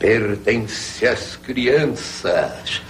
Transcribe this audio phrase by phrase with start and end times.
[0.00, 2.82] pertence às crianças.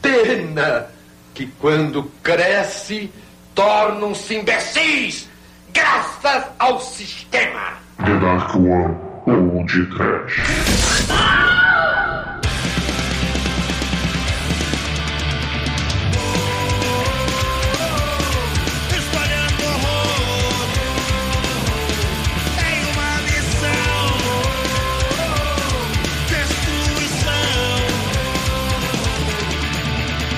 [0.00, 0.86] Pena
[1.34, 3.12] que quando cresce
[3.54, 5.28] tornam-se imbecis
[5.72, 7.74] graças ao sistema.
[7.98, 8.96] The Dark One
[9.26, 11.45] ou de Trash.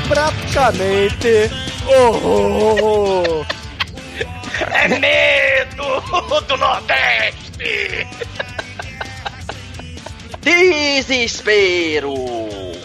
[0.08, 1.50] Praticamente
[1.86, 3.46] horror.
[4.72, 6.00] É medo
[6.46, 8.06] do Nordeste!
[10.40, 12.14] Desespero!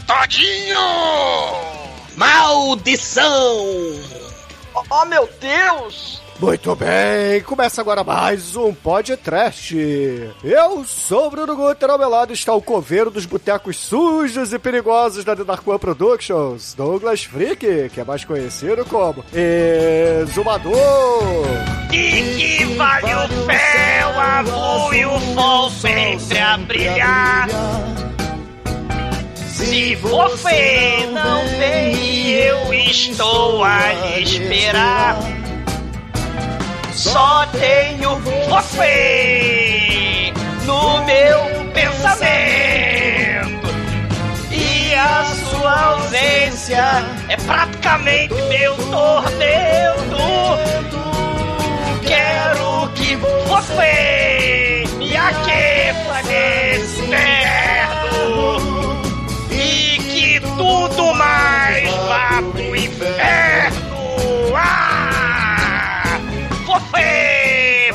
[0.06, 0.78] Todinho!
[2.16, 3.66] Maldição!
[4.90, 6.13] Oh meu Deus!
[6.44, 9.74] Muito bem, começa agora mais um podcast.
[10.44, 14.60] Eu sou o Bruno Guter, ao meu lado está o coveiro dos botecos sujos e
[14.60, 19.24] perigosos da The Dark One Productions, Douglas Freak, que é mais conhecido como
[20.22, 20.74] Exumador.
[21.94, 27.48] E que vale o céu, a lua e o sol sempre a brilhar.
[29.48, 35.43] Se você não vem, eu estou a esperar.
[36.96, 40.32] Só tenho você
[40.64, 41.40] no meu
[41.74, 43.68] pensamento.
[44.52, 50.18] E a sua ausência é praticamente meu tormento.
[52.06, 53.16] Quero que
[53.48, 58.62] você me aqueça nesse inverno
[59.52, 63.98] e que tudo mais vá pro inferno.
[64.56, 64.93] Ah!
[66.74, 67.33] Você,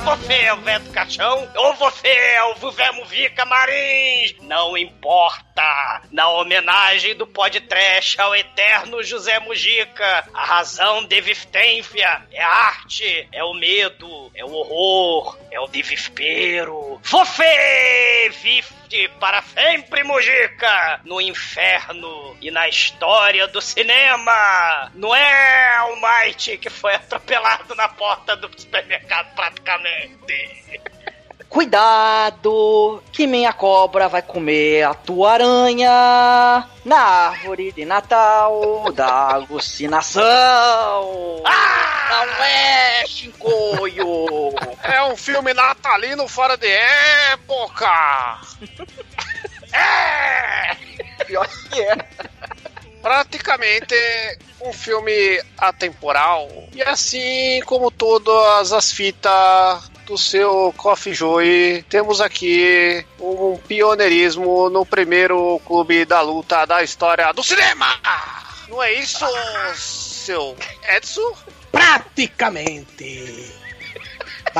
[0.09, 4.35] você é o Veto Caixão ou você é o Vuvé Muvica Marins?
[4.41, 6.03] Não importa.
[6.11, 13.29] Na homenagem do podcast ao eterno José Mujica, a razão de existência é a arte,
[13.31, 16.99] é o medo, é o horror, é o desespero.
[17.03, 24.91] Você vive para sempre, Mujica, no inferno e na história do cinema.
[24.95, 29.98] Não é Almighty que foi atropelado na porta do supermercado praticamente.
[31.49, 40.23] Cuidado, que minha cobra vai comer a tua aranha na árvore de Natal da alucinação.
[42.11, 44.55] Não é, Chincoio?
[44.83, 48.41] É um filme natalino fora de época.
[49.71, 50.75] É!
[51.27, 52.09] Pior que é.
[53.09, 53.95] Praticamente
[54.61, 56.47] um filme atemporal.
[56.75, 64.85] E assim como todas as fitas do seu Coffee Joy, temos aqui um pioneirismo no
[64.85, 67.87] primeiro clube da luta da história do cinema!
[68.69, 69.25] Não é isso,
[69.75, 70.55] seu
[70.95, 71.35] Edson?
[71.73, 73.51] Praticamente.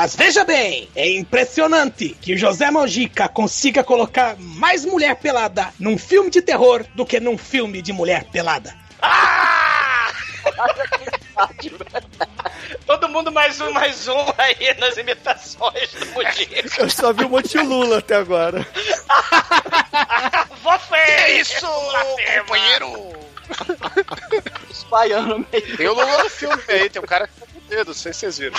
[0.01, 5.97] Mas veja bem, é impressionante que o José Mojica consiga colocar mais mulher pelada num
[5.97, 8.73] filme de terror do que num filme de mulher pelada.
[9.01, 10.09] Ah!
[12.87, 16.81] Todo mundo mais um, mais um aí nas imitações do Mujica.
[16.81, 18.65] Eu só vi o Monte Lula até agora.
[20.63, 20.95] Você!
[20.95, 21.67] É isso,
[24.69, 25.77] Espalhando meio.
[25.77, 27.93] Tem o Lula no filme aí, tem um cara que tá com o dedo, não
[27.93, 28.57] sei se vocês viram.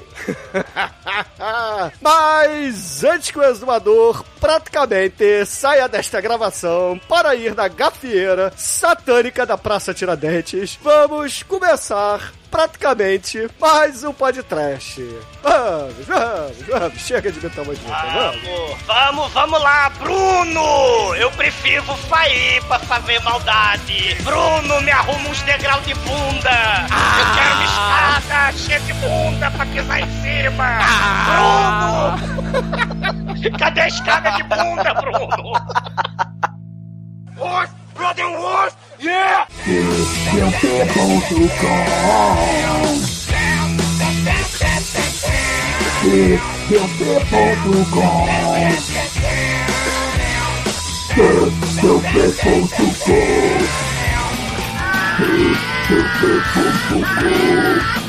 [2.01, 9.55] Mas antes que o exumador praticamente saia desta gravação para ir na gafieira satânica da
[9.57, 15.01] Praça Tiradentes, vamos começar praticamente mais um podcast.
[15.41, 16.99] Vamos, vamos, vamos.
[16.99, 17.79] Chega de metal vamos.
[17.81, 21.15] Vamos, vamos, vamos lá, Bruno!
[21.15, 24.15] Eu prefiro sair pra fazer maldade.
[24.23, 26.85] Bruno, me arruma uns degraus de bunda.
[27.19, 30.79] Eu quero uma escada cheia de bunda pra pisar em cima.
[31.31, 32.19] Bruno!
[33.57, 35.53] Cadê a escada de bunda, Bruno?
[37.37, 38.75] Horse, Nothing worse?
[38.99, 39.45] Yeah!
[39.65, 41.87] It's your people who gone.
[46.03, 46.41] It's
[46.71, 48.29] your people who gone.
[48.71, 48.89] It's
[51.17, 53.65] your people who gone.
[55.19, 58.01] It's your people who gone.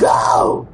[0.00, 0.69] Go!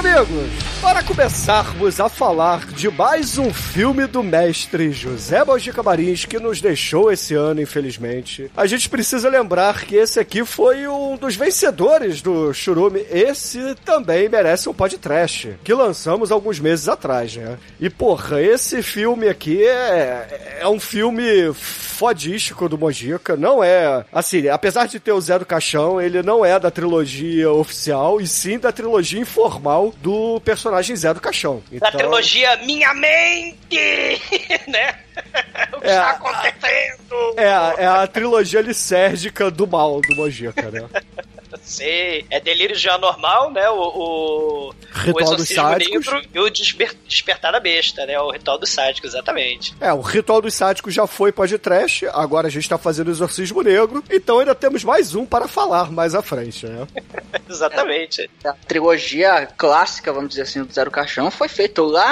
[0.00, 0.28] Amigos,
[0.80, 6.58] para começarmos a falar de mais um filme do mestre José Mojica Marins, que nos
[6.60, 12.22] deixou esse ano, infelizmente, a gente precisa lembrar que esse aqui foi um dos vencedores
[12.22, 13.04] do Churume.
[13.10, 17.58] Esse também merece um podcast, que lançamos alguns meses atrás, né?
[17.78, 24.48] E, porra, esse filme aqui é, é um filme fodístico do Mojica, não é, assim,
[24.48, 28.58] apesar de ter o Zé do Caixão, ele não é da trilogia oficial, e sim
[28.58, 31.62] da trilogia informal do personagem Zé do Caixão.
[31.70, 34.20] Então- trilogia Minha Mente,
[34.68, 34.94] né?
[35.76, 37.34] o que É, está a- acontecendo?
[37.36, 40.88] É, a- é a trilogia lisérgica do mal do Mojica, né?
[41.62, 42.24] Sei.
[42.30, 43.68] É Delírio já normal, né?
[43.70, 46.06] O, o, Ritual o dos Sádicos.
[46.06, 48.18] Negro e o Desper- Despertar da Besta, né?
[48.20, 49.74] O Ritual dos Sádicos, exatamente.
[49.80, 53.62] É, o Ritual dos Sádicos já foi podcast, agora a gente tá fazendo o Exorcismo
[53.62, 56.86] Negro, então ainda temos mais um para falar mais à frente, né?
[57.50, 58.30] exatamente.
[58.44, 62.10] A trilogia clássica, vamos dizer assim, do Zero Caixão foi feito lá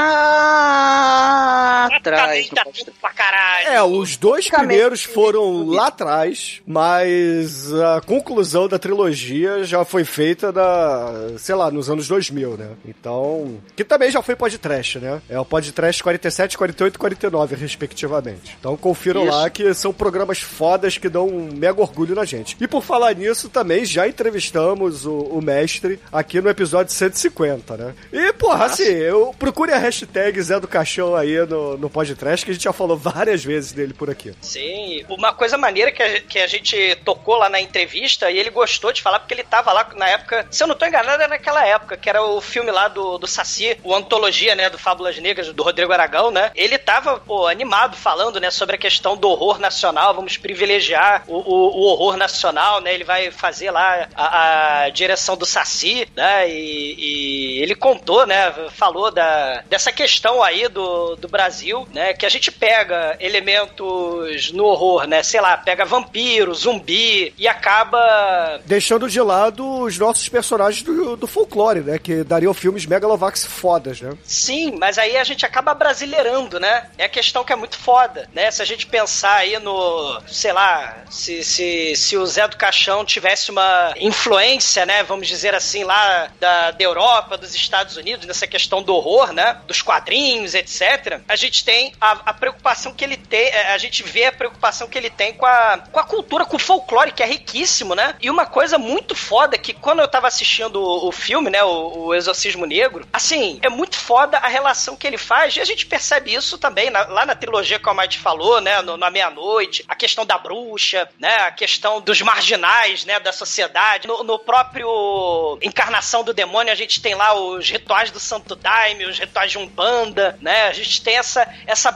[1.92, 2.50] atrás.
[2.50, 2.56] no
[2.88, 3.00] Podcast.
[3.00, 3.68] pra caralho.
[3.68, 10.52] É, os dois primeiros foram lá atrás, mas a conclusão da trilogia já foi feita
[10.52, 12.70] na, sei lá, nos anos 2000, né?
[12.86, 15.20] Então, que também já foi podcast, né?
[15.28, 18.56] É o podcast 47, 48 e 49, respectivamente.
[18.58, 19.34] Então confiram Isso.
[19.34, 22.56] lá que são programas fodas que dão um mega orgulho na gente.
[22.60, 27.94] E por falar nisso, também já entrevistamos o, o mestre aqui no episódio 150, né?
[28.12, 32.50] E, porra, assim, eu procure a hashtag Zé do Caixão aí no, no podcast, que
[32.50, 34.32] a gente já falou várias vezes dele por aqui.
[34.40, 38.50] Sim, uma coisa maneira que a, que a gente tocou lá na entrevista e ele
[38.50, 41.28] gostou de falar porque ele tava lá na época, se eu não tô enganado, era
[41.28, 45.18] naquela época, que era o filme lá do, do Saci, o Antologia, né, do Fábulas
[45.18, 46.50] Negras, do Rodrigo Aragão, né?
[46.54, 51.36] Ele tava, pô, animado falando, né, sobre a questão do horror nacional, vamos privilegiar o,
[51.36, 52.94] o- o horror nacional, né?
[52.94, 56.48] Ele vai fazer lá a, a direção do Saci, né?
[56.48, 62.24] E, e ele contou, né, falou da, dessa questão aí do, do Brasil, né, que
[62.26, 69.08] a gente pega elementos no horror, né, sei lá, pega vampiro, zumbi e acaba Deixando
[69.08, 71.98] de lado os nossos personagens do, do folclore, né?
[71.98, 74.12] Que dariam filmes megalovax fodas, né?
[74.22, 76.90] Sim, mas aí a gente acaba brasileirando, né?
[76.98, 78.50] É a questão que é muito foda, né?
[78.50, 83.04] Se a gente pensar aí no, sei lá, se, se, se o Zé do Caixão
[83.04, 85.02] tivesse uma influência, né?
[85.02, 89.58] Vamos dizer assim, lá da, da Europa, dos Estados Unidos, nessa questão do horror, né?
[89.66, 91.20] Dos quadrinhos, etc.
[91.26, 92.57] A gente tem a, a preocupação
[92.94, 95.98] que ele tem, é, a gente vê a preocupação que ele tem com a, com
[95.98, 98.14] a cultura, com o folclore, que é riquíssimo, né?
[98.20, 101.62] E uma coisa muito foda é que quando eu tava assistindo o, o filme, né?
[101.64, 105.64] O, o Exorcismo Negro, assim, é muito foda a relação que ele faz, e a
[105.64, 108.80] gente percebe isso também na- lá na trilogia que o Almighty falou, né?
[108.82, 111.34] No, na meia-noite, a questão da bruxa, né?
[111.36, 113.18] A questão dos marginais, né?
[113.20, 114.06] Da sociedade.
[114.06, 119.04] No, no próprio Encarnação do Demônio, a gente tem lá os rituais do Santo Daime,
[119.06, 120.68] os rituais de Umbanda, né?
[120.68, 121.92] A gente tem essa, essa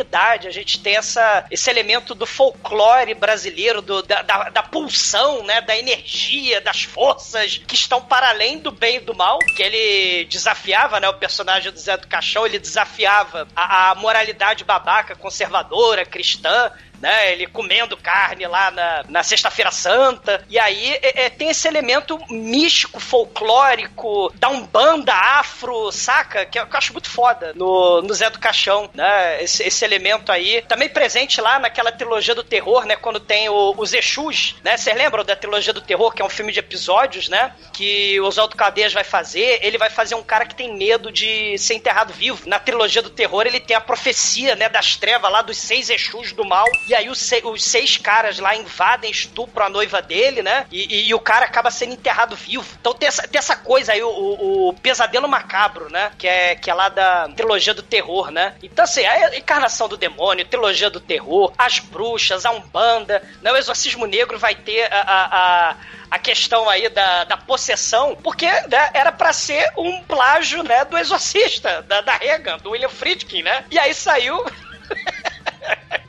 [0.00, 5.60] a gente tem essa, esse elemento do folclore brasileiro, do, da, da, da pulsão, né?
[5.60, 10.24] Da energia, das forças que estão para além do bem e do mal, que ele
[10.26, 11.08] desafiava, né?
[11.08, 17.32] O personagem do Zé do Caixão, ele desafiava a, a moralidade babaca, conservadora, cristã, né?
[17.32, 20.44] Ele comendo carne lá na, na Sexta-feira Santa.
[20.48, 26.44] E aí é- é, tem esse elemento místico, folclórico, da Umbanda afro, saca?
[26.46, 29.42] Que eu, que eu acho muito foda no, no Zé do Caixão, né?
[29.42, 30.62] Esse, esse elemento aí.
[30.62, 32.96] Também presente lá naquela trilogia do terror, né?
[32.96, 34.76] Quando tem o- os Exus, né?
[34.76, 37.52] Vocês lembram da trilogia do terror, que é um filme de episódios, né?
[37.72, 39.58] Que o Oswaldo Cadeias vai fazer.
[39.62, 42.48] Ele vai fazer um cara que tem medo de ser enterrado vivo.
[42.48, 44.68] Na trilogia do terror, ele tem a profecia, né?
[44.68, 48.38] Das trevas lá dos seis Exus do mal E aí os, se- os seis caras
[48.38, 50.66] lá invadem, estupram a noiva dele, né?
[50.70, 52.66] E, e- e o cara acaba sendo enterrado vivo.
[52.80, 56.12] Então tem essa, tem essa coisa aí, o, o- o pesadelo macabro, né?
[56.18, 58.54] Que é, que é lá da trilogia do terror, né?
[58.62, 63.50] Então, assim, a encarnação do demônio, trilogia do terror, as bruxas, a Umbanda, né?
[63.52, 65.76] O exorcismo negro vai ter a- a- a
[66.08, 70.96] a questão aí da, da possessão, porque né, era pra ser um plágio, né, do
[70.96, 73.64] Exorcista, da, da Reagan, do William Friedkin, né?
[73.72, 74.44] E aí saiu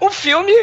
[0.07, 0.53] um filme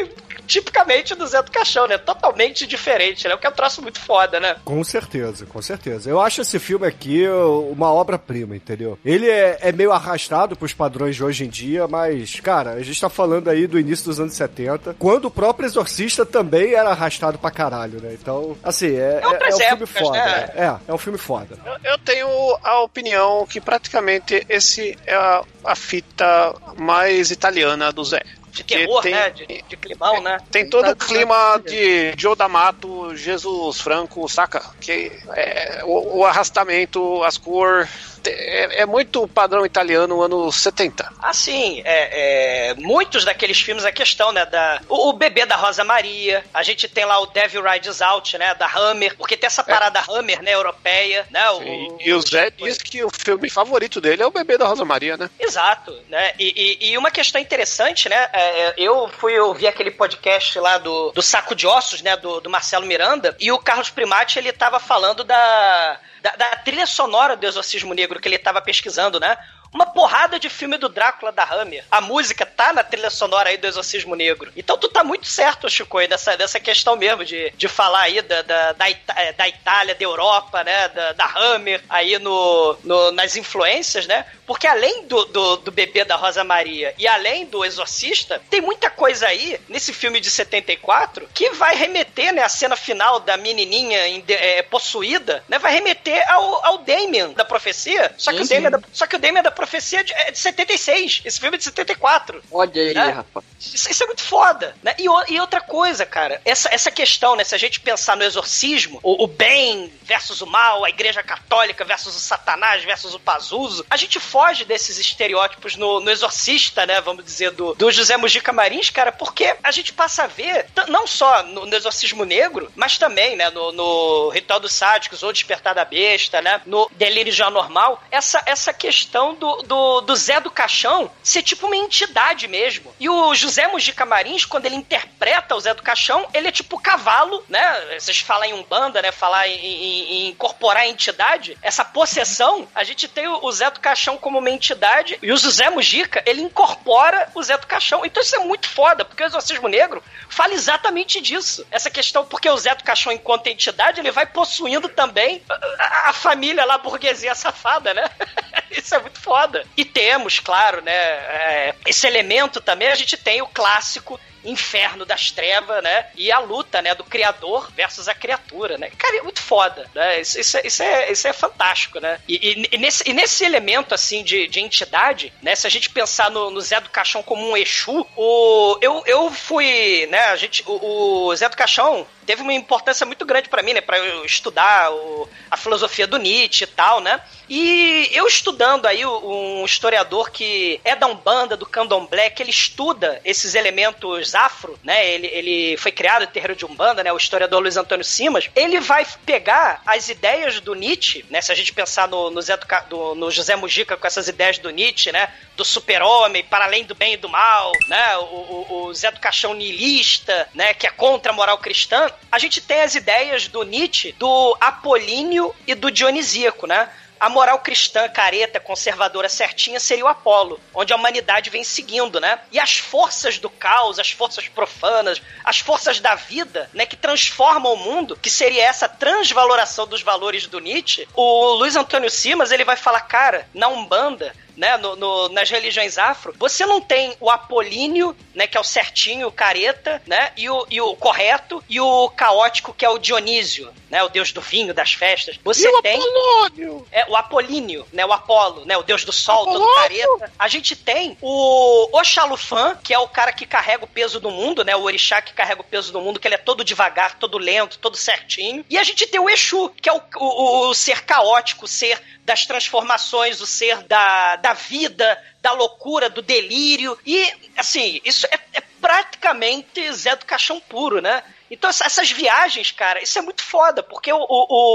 [0.45, 1.97] tipicamente do Zé do Caixão, né?
[1.97, 3.33] Totalmente diferente, né?
[3.33, 4.55] O que é um troço muito foda, né?
[4.63, 6.09] Com certeza, com certeza.
[6.09, 7.27] Eu acho esse filme aqui
[7.71, 8.97] uma obra-prima, entendeu?
[9.03, 12.99] Ele é, é meio arrastado pros padrões de hoje em dia, mas, cara, a gente
[12.99, 17.37] tá falando aí do início dos anos 70, quando o próprio Exorcista também era arrastado
[17.37, 18.15] pra caralho, né?
[18.19, 20.17] Então, assim, é, é, outras é um filme épocas, foda.
[20.17, 20.25] né?
[20.25, 20.51] né?
[20.55, 21.57] É, é um filme foda.
[21.65, 22.27] Eu, eu tenho
[22.63, 28.21] a opinião que praticamente esse é a, a fita mais italiana do Zé.
[28.55, 29.29] De terror, tem- né?
[29.31, 30.37] De, de climão, né?
[30.49, 34.63] Tem todo o clima de Joe D'Amato, Jesus Franco, saca?
[34.79, 38.14] Que é, o, o arrastamento, as cores.
[38.27, 41.11] É, é muito padrão italiano, anos 70.
[41.21, 44.81] Assim, é, é, muitos daqueles filmes, a questão, né, da...
[44.89, 48.53] O, o Bebê da Rosa Maria, a gente tem lá o Devil Rides Out, né,
[48.55, 51.49] da Hammer, porque tem essa parada Hammer, né, europeia, né?
[51.51, 54.67] O, E, e o Zé diz que o filme favorito dele é o Bebê da
[54.67, 55.29] Rosa Maria, né?
[55.39, 56.33] Exato, né?
[56.39, 58.29] E, e- e uma questão interessante, né?
[58.33, 62.15] é, eu fui ouvir aquele podcast lá do, do Saco de Ossos, né?
[62.17, 66.87] Do, do Marcelo Miranda, e o Carlos Primati, ele tava falando da, da, da trilha
[66.87, 69.37] sonora do Exorcismo Negro que ele tava pesquisando, né?
[69.75, 71.83] Uma porrada de filme do Drácula da Hammer.
[71.91, 74.49] A música tá na trilha sonora aí do Exorcismo Negro.
[74.55, 78.21] Então tu tá muito certo, Chico, aí dessa, dessa questão mesmo de, de falar aí
[78.21, 80.87] da, da, da, Ita- eh, da Itália, da Europa, né?
[80.87, 84.25] Da, da Hammer aí no, no- nas influências, né?
[84.47, 88.89] Porque além do, do, do bebê da Rosa Maria e além do Exorcista, tem muita
[88.89, 92.43] coisa aí nesse filme de 74 que vai remeter, né?
[92.43, 95.59] A cena final da menininha eh, possuída, né?
[95.59, 98.13] Vai remeter ao, ao Damien da profecia.
[98.17, 98.79] Só que, Sim, o Damien sim.
[98.79, 101.21] da, só que o Damien da profecia é de, é de 76.
[101.25, 102.43] Esse filme é de 74.
[102.51, 103.09] Olha aí, Né?
[103.09, 103.45] rapaz.
[103.59, 104.93] Isso, isso é muito foda, né?
[104.99, 107.43] E, e outra coisa, cara, essa, essa questão, né?
[107.43, 111.83] Se a gente pensar no exorcismo, o, o bem versus o mal, a igreja católica
[111.83, 117.01] versus o satanás versus o Pazuzu, a gente foge desses estereótipos no, no exorcista, né?
[117.01, 121.07] Vamos dizer, do, do José Mujica Marins, cara, porque a gente passa a ver, não
[121.07, 123.49] só no, no exorcismo negro, mas também, né?
[123.49, 126.61] No, no Ritual dos Sádicos ou Despertar da Besta, né?
[126.65, 131.65] No Delírio Já Normal, essa, essa questão do, do, do Zé do Caixão ser tipo
[131.67, 132.93] uma entidade mesmo.
[132.99, 136.79] E o José Mujica Marins, quando ele interpreta o Zé do Caixão, ele é tipo
[136.79, 137.97] cavalo, né?
[137.99, 139.11] Vocês falam em Umbanda, né?
[139.11, 143.79] Falar em, em- em incorporar a entidade, essa possessão, a gente tem o Zé do
[143.79, 148.05] Caixão como uma entidade e o José Mujica, ele incorpora o Zé do Caixão.
[148.05, 151.65] Então isso é muito foda, porque o Exorcismo Negro fala exatamente disso.
[151.71, 155.41] Essa questão, porque o Zé do Caixão, enquanto entidade, ele vai possuindo também
[155.79, 158.03] a, a família lá, burguesia safada, né?
[158.79, 159.65] Isso é muito foda.
[159.75, 165.31] E temos, claro, né, é, esse elemento também, a gente tem o clássico inferno das
[165.31, 166.07] trevas, né?
[166.15, 168.89] E a luta, né, do criador versus a criatura, né?
[168.97, 170.21] Cara, é muito foda, né?
[170.21, 172.19] Isso, isso, é, isso, é, isso é fantástico, né?
[172.27, 175.55] E, e- e nesse, e nesse elemento, assim, de, de entidade, né?
[175.55, 179.31] Se a gente pensar no, no Zé do Caixão como um Exu, o, eu, eu
[179.31, 180.19] fui, né?
[180.25, 183.81] A gente, o, o Zé do Caixão teve uma importância muito grande pra mim, né?
[183.81, 187.21] Pra eu estudar o- a filosofia do Nietzsche e tal, né?
[187.47, 193.21] E eu estudando aí um historiador que é da Umbanda, do Candomblé, que ele estuda
[193.23, 195.09] esses elementos afro, né?
[195.09, 197.11] Ele, ele foi criado terreiro de Umbanda, né?
[197.11, 198.49] O historiador Luiz Antônio Simas.
[198.55, 201.41] Ele vai pegar as ideias do Nietzsche, né?
[201.41, 204.57] Se a gente pensar no, no, Zé do do- no José Mujica com essas ideias
[204.57, 205.31] do Nietzsche, né?
[205.55, 208.17] Do super-homem, para além do bem e do mal, né?
[208.17, 210.73] O, o- o Zé do Caixão niilista, né?
[210.73, 212.09] Que é contra a moral cristã.
[212.31, 216.89] A gente tem as ideias do Nietzsche, do Apolíneo e do Dionisíaco, né?
[217.19, 222.39] A moral cristã, careta, conservadora certinha seria o Apolo, onde a humanidade vem seguindo, né?
[222.51, 227.73] E as forças do caos, as forças profanas, as forças da vida, né, que transformam
[227.73, 231.07] o mundo, que seria essa transvaloração dos valores do Nietzsche.
[231.13, 235.97] O Luiz Antônio Simas, ele vai falar, cara, na Umbanda, né, no, no- nas religiões
[235.97, 240.49] afro, você não tem o apolíneo, né, que é o certinho, o careta, né, e
[240.49, 244.41] o, e o correto, e o caótico, que é o Dionísio, né, o deus do
[244.41, 245.39] vinho, das festas.
[245.43, 246.87] Você e o tem Apolônio?
[246.91, 248.05] é, o Apolíneo, né?
[248.05, 248.75] O Apolo, né?
[248.77, 249.75] O deus do sol, todo Apolônio!
[250.17, 250.33] careta.
[250.37, 254.63] A gente tem o Oxalufã, que é o cara que carrega o peso do mundo,
[254.63, 254.75] né?
[254.75, 257.77] O orixá que carrega o peso do mundo, que ele é todo devagar, todo lento,
[257.77, 258.65] todo certinho.
[258.69, 262.01] E a gente tem o Exu, que é o, o- o ser caótico, o ser
[262.23, 266.95] das transformações, o ser da, da vida, da loucura, do delírio.
[267.03, 271.23] E, assim, isso é, é praticamente Zé do Caixão puro, né?
[271.49, 274.23] Então, essa- essas viagens, cara, isso é muito foda, porque o, o,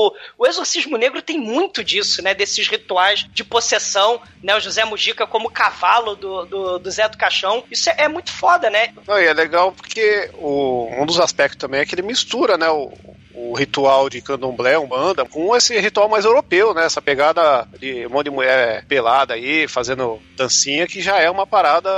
[0.09, 2.33] o- o Exorcismo Negro tem muito disso, né?
[2.35, 4.57] Desses rituais de possessão, né?
[4.57, 7.65] O José Mujica como cavalo do, do, do Zé do Caixão.
[7.71, 8.93] Isso é, é muito foda, né?
[9.07, 12.69] Não, e é legal porque o, um dos aspectos também é que ele mistura, né,
[12.71, 12.93] o,
[13.35, 18.11] o ritual de candomblé, umbanda, com esse ritual mais europeu, né, essa pegada de um
[18.11, 21.91] monte de mulher pelada aí, fazendo dancinha, que já é uma parada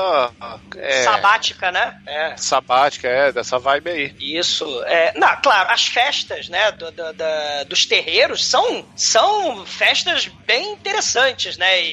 [0.76, 1.96] é, Sabática, né?
[2.06, 2.36] É.
[2.36, 4.14] sabática, é, dessa vibe aí.
[4.20, 10.26] Isso, é, não, claro, as festas, né, do- do- da- dos terreiros são, são festas
[10.46, 11.92] bem interessantes, né, e,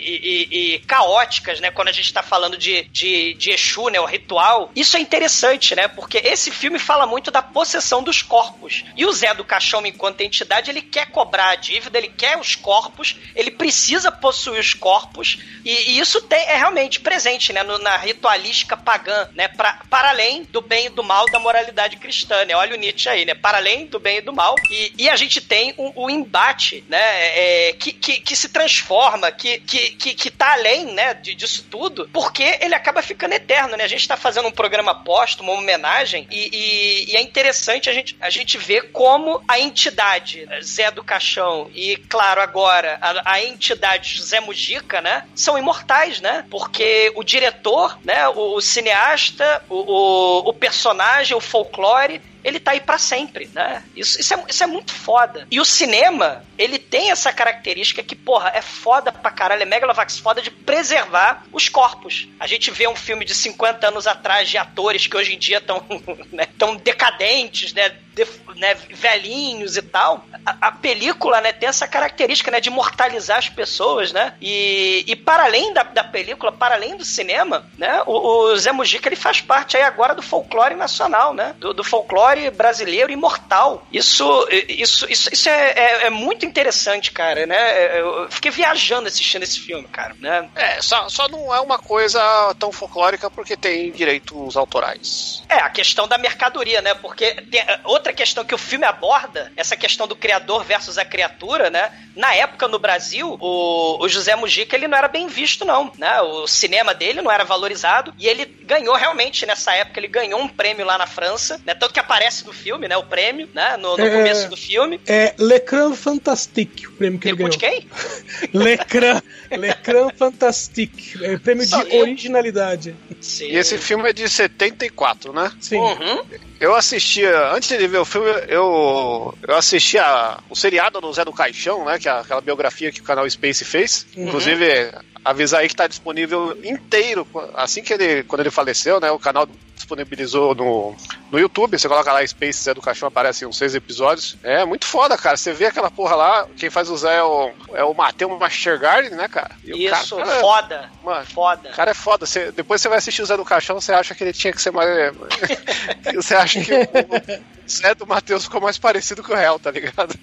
[0.50, 4.06] e- e caóticas, né, quando a gente tá falando de, de, de Exu, né, o
[4.06, 4.72] ritual.
[4.76, 8.84] Isso é interessante, né, porque esse filme fala muito da possessão dos corpos.
[8.98, 12.56] E o Zé do Caixão, enquanto entidade, ele quer cobrar a dívida, ele quer os
[12.56, 17.78] corpos, ele precisa possuir os corpos, e, e isso tem, é realmente presente, né, no-
[17.80, 22.46] na ritualística pagã, né, pra, para além do bem e do mal da moralidade cristã,
[22.46, 25.10] né, olha o Nietzsche aí, né, para além do bem e do mal, e, e
[25.10, 30.14] a gente tem o, embate, né, é, que, que, que se transforma, que, que, que,
[30.14, 34.08] que tá além, né, de- disso tudo, porque ele acaba ficando eterno, né, a gente
[34.08, 38.30] tá fazendo um programa póstumo, uma homenagem, e, e- e é interessante a gente, a
[38.30, 44.40] gente ver como a entidade Zé do Caixão e, claro, agora a, a entidade José
[44.40, 50.54] Mujica, né, são imortais, né, porque o diretor, né, o, o cineasta, o, o, o
[50.54, 53.84] personagem, o folclore, ele tá aí pra sempre, né?
[53.96, 55.48] Isso, isso, é, isso é muito foda.
[55.52, 60.20] E o cinema, ele tem essa característica que, porra, é foda pra caralho, é Megalovax
[60.20, 62.28] foda de preservar os corpos.
[62.40, 65.58] A gente vê um filme de 50 anos atrás de atores que hoje em dia
[65.58, 65.84] estão
[66.32, 67.96] né, tão decadentes, né?
[68.14, 70.26] def- né, velhinhos e tal.
[70.46, 74.34] A, a película, né, tem essa característica, né, de imortalizar as pessoas, né?
[74.42, 78.72] E, e para além da, da película, para além do cinema, né, o, o Zé
[78.72, 81.56] Mujica, ele faz parte aí agora do folclore nacional, né?
[81.58, 83.86] Do, do folclore brasileiro imortal.
[83.92, 88.00] Isso, isso, isso, isso é, é, é muito interessante, cara, né?
[88.00, 90.50] Eu fiquei viajando assistindo esse filme, cara, né?
[90.56, 92.20] É, só, só não é uma coisa
[92.60, 95.44] tão folclórica porque tem direitos autorais.
[95.50, 96.94] É, a questão da mercadoria, né?
[96.94, 101.70] Porque é, outra questão que o filme aborda, essa questão do criador versus a criatura,
[101.70, 101.92] né?
[102.16, 106.22] Na época no Brasil, o, o José Mujica ele não era bem visto, não, né?
[106.22, 110.48] O cinema dele não era valorizado e ele ganhou realmente nessa época, ele ganhou um
[110.48, 111.74] prêmio lá na França, né?
[111.74, 112.98] Tanto que aparece no filme, né?
[112.98, 113.78] O prêmio, né?
[113.78, 114.10] No, no É.
[114.10, 115.00] começo do filme.
[115.08, 117.50] É L'Écran Fantastique, o prêmio que ele Tempo ganhou.
[117.50, 117.90] de quem?
[118.54, 122.02] L'Écran, L'Écran Fantastique, é prêmio Só de eu.
[122.02, 122.96] originalidade.
[123.22, 123.46] Sim.
[123.48, 125.52] E esse filme é de 74, né?
[125.60, 125.78] Sim.
[125.78, 126.24] Uhum.
[126.60, 131.32] Eu assistia, antes de ver o filme, eu, eu assistia o seriado do Zé do
[131.32, 131.98] Caixão, né?
[131.98, 134.06] Que é aquela biografia que o canal Space fez.
[134.16, 134.92] Inclusive,
[135.24, 137.26] avisar aí que tá disponível inteiro.
[137.54, 139.10] Assim que ele, quando ele faleceu, né?
[139.10, 139.48] O canal
[139.94, 140.96] disponibilizou no,
[141.32, 141.78] no YouTube.
[141.78, 144.38] Você coloca lá Space Zé do Caixão, aparecem uns seis episódios.
[144.44, 145.36] É muito foda, cara.
[145.36, 149.12] Você vê aquela porra lá, quem faz o Zé é o, é o Matheus Mastergarden,
[149.12, 149.52] né, cara?
[149.64, 150.90] E Isso, cara, cara, foda.
[151.04, 151.70] Mano, Foda.
[151.70, 152.26] o cara é foda.
[152.26, 154.62] Você- depois você vai assistir o Zé do Caixão, você acha que ele tinha que
[154.62, 154.90] ser mais.
[156.16, 160.14] você acha que o Zé do Matheus ficou mais parecido com o réu, tá ligado?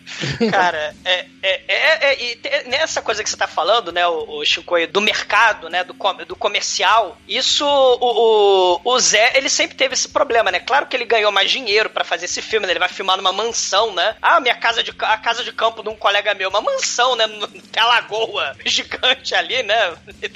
[0.51, 4.45] Cara, é, é, é, é- e nessa coisa que você tá falando, né, o, o
[4.45, 9.77] Chico, do mercado, né, do, com- do comercial, isso, o, o, o Zé, ele sempre
[9.77, 10.61] teve esse problema, né?
[10.61, 12.73] Claro que ele ganhou mais dinheiro pra fazer esse filme, né?
[12.73, 14.17] Ele vai filmar numa mansão, né?
[14.21, 17.27] Ah, minha casa de, a casa de campo de um colega meu, uma mansão, né?
[17.73, 19.97] Tem a lagoa gigante ali, né?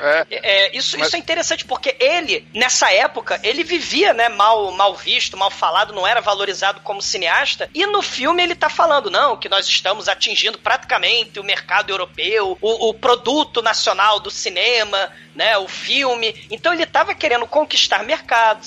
[0.00, 0.26] É.
[0.30, 4.94] É, isso, Mas- isso é interessante porque ele, nessa época, ele vivia, né, mal, mal
[4.94, 7.68] visto, mal falado, não era valorizado como cineasta.
[7.74, 12.56] E no filme ele tá falando, não, que nós estamos atingindo praticamente o mercado europeu,
[12.60, 16.34] o, o produto nacional do cinema, né, o filme.
[16.50, 18.02] Então ele tava querendo conquistar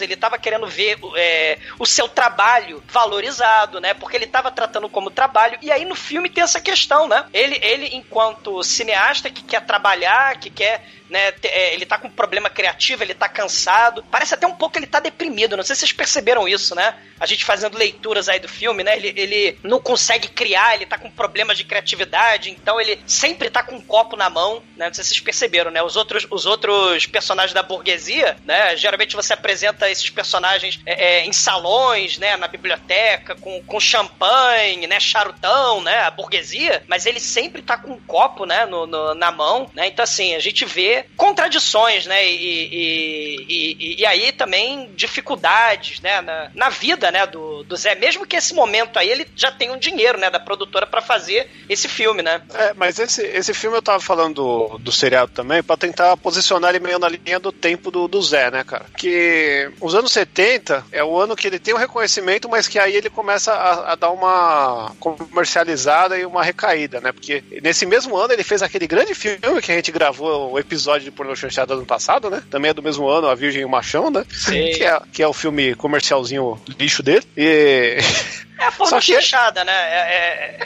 [0.02, 5.10] ele tava querendo ver é, o seu trabalho valorizado, né, porque ele tava tratando como
[5.10, 5.58] trabalho.
[5.62, 7.26] E aí no filme tem essa questão, né?
[7.34, 11.34] Ele, ele enquanto cineasta que quer trabalhar, que quer né?
[11.44, 14.04] é, Ele tá com problema criativo, ele tá cansado.
[14.12, 15.56] Parece até um pouco que ele tá deprimido.
[15.56, 16.96] Não sei se vocês perceberam isso, né?
[17.20, 18.98] A gente fazendo leituras aí do filme, né?
[18.98, 23.64] Ele, ele não consegue criar, ele tá com problemas de criatividade, então ele sempre tá
[23.64, 24.88] com um copo na mão, né?
[24.88, 25.82] Não sei se vocês perceberam, né?
[25.84, 28.76] Os outros, os outros personagens da burguesia, né?
[28.76, 34.88] Geralmente você apresenta esses personagens é, é, em salões, né, na biblioteca, com, com champanhe,
[34.88, 39.14] né, charutão, né, a burguesia, mas ele sempre tá com um copo, né, no, no-
[39.14, 44.32] na mão, né, então assim, a gente vê contradições, né, e, e, e, e aí
[44.32, 49.10] também dificuldades, né, na, na vida, né, do, do Zé, mesmo que esse momento aí
[49.10, 52.42] ele já tenha um dinheiro, né, da produtora pra fazer esse filme, né.
[52.54, 56.72] É, mas esse, esse filme eu tava falando do, do seriado também pra tentar posicionar
[56.72, 58.86] ele meio na linha do tempo do, do Zé, né, cara?
[58.98, 62.96] Que os anos 70 é o ano que ele tem um reconhecimento, mas que aí
[62.96, 67.12] ele começa a, a dar uma comercializada e uma recaída, né?
[67.12, 70.93] Porque nesse mesmo ano ele fez aquele grande filme que a gente gravou o episódio
[71.00, 72.44] de Pornô Chanchada ano passado, né?
[72.50, 74.26] Também é do mesmo ano, A Virgem e o Machão, né?
[74.32, 74.72] Sim.
[74.72, 77.26] Que é, que é o filme comercialzinho lixo dele.
[77.38, 77.98] E.
[78.56, 79.74] É a forma que- chanchada, né?
[79.74, 80.58] É, é-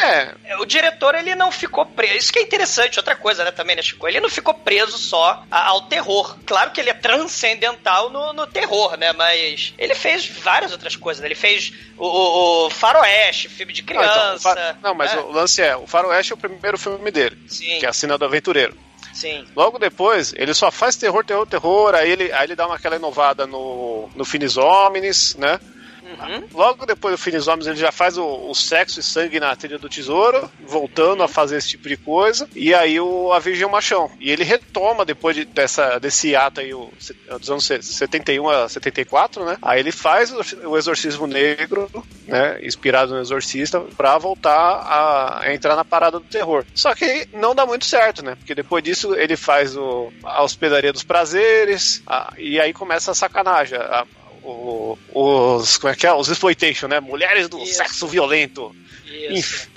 [0.45, 2.15] É, é, o diretor, ele não ficou preso.
[2.17, 4.07] Isso que é interessante, outra coisa, né, também, né, Chico?
[4.07, 6.37] Ele não ficou preso só ao terror.
[6.45, 9.13] Claro que ele é transcendental no, no terror, né?
[9.13, 11.21] Mas ele fez várias outras coisas.
[11.21, 11.27] né?
[11.27, 14.39] Ele fez o, o, o Faroeste, filme de Não, então, criança.
[14.55, 15.21] Fa- não, mas né?
[15.21, 18.17] o lance é, o Faroeste é o primeiro filme dele, Sim, que é a Cena
[18.17, 18.77] do Aventureiro.
[19.17, 19.45] Sim.
[19.55, 22.95] Logo depois, ele só faz terror, terror, terror, aí ele, aí ele dá uma aquela
[22.95, 25.59] inovada no, no Finis Homines, né?
[26.07, 26.43] Uhum.
[26.53, 29.77] Logo depois do Finis Homens, ele já faz o, o sexo e sangue na trilha
[29.77, 32.47] do tesouro, voltando a fazer esse tipo de coisa.
[32.55, 34.09] E aí o A Virgem Machão.
[34.19, 36.89] E ele retoma depois de- dessa, desse ato aí, o,
[37.39, 39.57] dos anos 71 a 74, né?
[39.61, 41.89] Aí ele faz o, o Exorcismo Negro,
[42.25, 42.59] né?
[42.63, 46.65] Inspirado no Exorcista, pra voltar a, a entrar na parada do terror.
[46.73, 48.35] Só que não dá muito certo, né?
[48.35, 53.15] Porque depois disso ele faz o, a Hospedaria dos Prazeres, a- e aí começa a
[53.15, 53.77] sacanagem.
[53.77, 54.05] a-
[54.49, 56.13] o- os, como é que é?
[56.13, 56.99] Os exploitation, né?
[56.99, 57.75] Mulheres do Isso.
[57.75, 58.75] sexo violento,
[59.29, 59.67] Isso.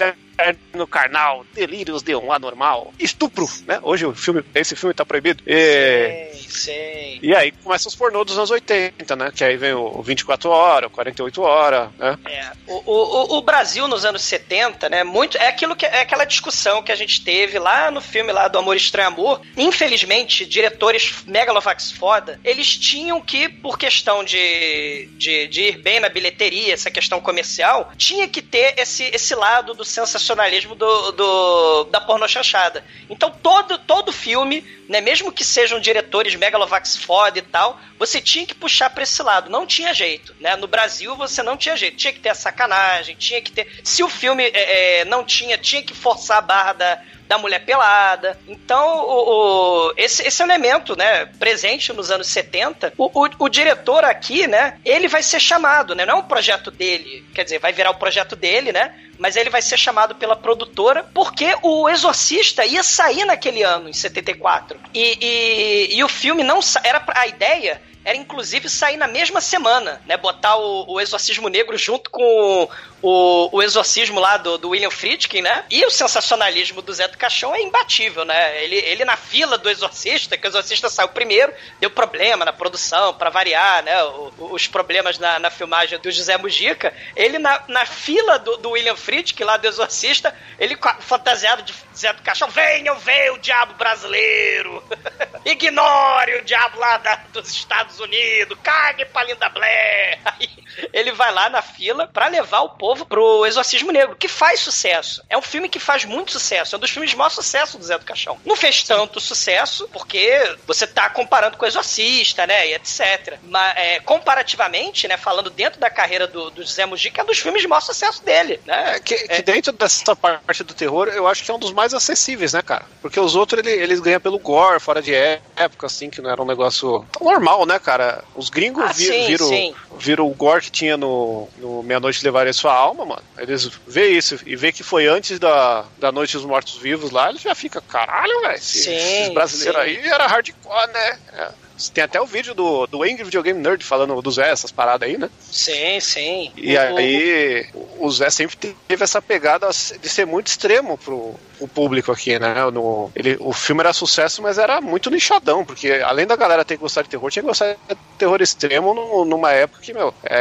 [0.40, 3.79] Inferno carnal, delírios de um anormal, estupro, né?
[3.83, 5.42] Hoje o filme, esse filme tá proibido.
[5.46, 7.18] E, Sim, sim.
[7.22, 9.33] e aí começam os pornôs dos anos 80, né?
[9.35, 12.18] Que aí vem o 24 horas, o 48 horas, né?
[12.26, 16.24] É, o, o, o Brasil nos anos 70, né, muito, é aquilo que é aquela
[16.24, 19.40] discussão que a gente teve lá no filme lá do Amor Estranho Amor.
[19.57, 26.09] Infelizmente, diretores megalovax foda, eles tinham que, por questão de, de, de ir bem na
[26.09, 29.85] bilheteria, essa questão comercial, tinha que ter esse, esse lado do
[30.30, 32.84] sensacionalismo do, do da pornô chanchada.
[33.08, 38.46] Então todo, todo filme, né, mesmo que sejam diretores megalovax foda e tal, você tinha
[38.46, 39.50] que puxar pra esse lado.
[39.50, 40.56] Não tinha jeito, né?
[40.56, 41.96] No Brasil você não tinha jeito.
[41.96, 43.80] Tinha que ter a sacanagem, tinha que ter.
[43.84, 47.64] Se o filme é, é, não tinha, tinha que forçar a barra da, da mulher
[47.64, 48.38] pelada.
[48.48, 54.04] Então, o, o- esse, esse elemento, né, presente nos anos 70, o, o, o diretor
[54.04, 56.06] aqui, né, ele vai ser chamado, né?
[56.06, 58.94] Não é um projeto dele, quer dizer, vai virar o projeto dele, né?
[59.20, 63.92] Mas ele vai ser chamado pela produtora porque o Exorcista ia sair naquele ano, em
[63.92, 64.80] 74.
[64.94, 70.00] E, e, e o filme não era a ideia era inclusive sair na mesma semana,
[70.06, 70.16] né?
[70.16, 72.68] Botar o, o Exorcismo Negro junto com
[73.02, 75.64] o, o Exorcismo lá do, do William Friedkin, né?
[75.70, 78.62] E o sensacionalismo do Zé do Caixão é imbatível, né?
[78.64, 83.12] Ele, ele na fila do Exorcista, que o Exorcista saiu primeiro, deu problema na produção,
[83.14, 84.02] pra variar, né?
[84.04, 86.94] O- os problemas na, na filmagem do José Mujica.
[87.14, 92.12] Ele na, na fila do, do William Friedkin, lá do Exorcista, ele fantasiado de Zé
[92.14, 94.82] do Caixão, venham ver o diabo brasileiro!
[95.44, 100.20] Ignore o diabo lá da- dos Estados Unidos, cague pra Linda Blair!
[100.38, 100.48] Aí
[100.92, 105.22] ele vai lá na fila pra levar o povo pro Exorcismo Negro, que faz sucesso.
[105.28, 107.85] É um filme que faz muito sucesso, é um dos filmes de maior sucesso do
[107.85, 108.38] Zé do Caixão.
[108.44, 113.38] Não fez tanto sucesso, porque você tá comparando com o Exorcista, né, e etc.
[113.42, 117.38] Mas, é, comparativamente, né, falando dentro da carreira do, do Zé Mujica, é um dos
[117.38, 118.96] filmes de maior sucesso dele, né?
[118.96, 121.92] É, que, que dentro dessa parte do terror, eu acho que é um dos mais
[121.94, 122.87] acessíveis, né, cara?
[123.02, 126.42] Porque os outros, ele- eles ganham pelo gore, fora de época, assim, que não era
[126.42, 128.22] um negócio normal, né, cara?
[128.35, 129.74] Os gringos Ah, vi- sim, viram, sim.
[130.00, 133.22] Viram o gore que tinha no, no Meia-Noite Levaria Sua Alma, mano.
[133.38, 137.42] Eles vê isso e vê que foi antes da, da Noite dos Mortos-Vivos lá, eles
[137.42, 138.54] já fica, caralho, velho.
[138.54, 139.88] esse- Esses brasileiros sim.
[140.00, 141.18] aí era hardcore, né?
[141.34, 141.48] É.
[141.88, 145.08] Tem até o vídeo do, do Angry Video Game Nerd falando do Zé, essas paradas
[145.08, 145.30] aí, né?
[145.40, 146.52] Sim, sim.
[146.56, 147.66] E O- aí,
[147.98, 152.54] o Zé sempre teve essa pegada de ser muito extremo pro, pro público aqui, né?
[152.72, 156.74] No, ele, o filme era sucesso, mas era muito nichadão, porque além da galera ter
[156.76, 160.12] que gostar de terror, tinha que gostar de terror extremo no- numa época que, meu,
[160.24, 160.36] é,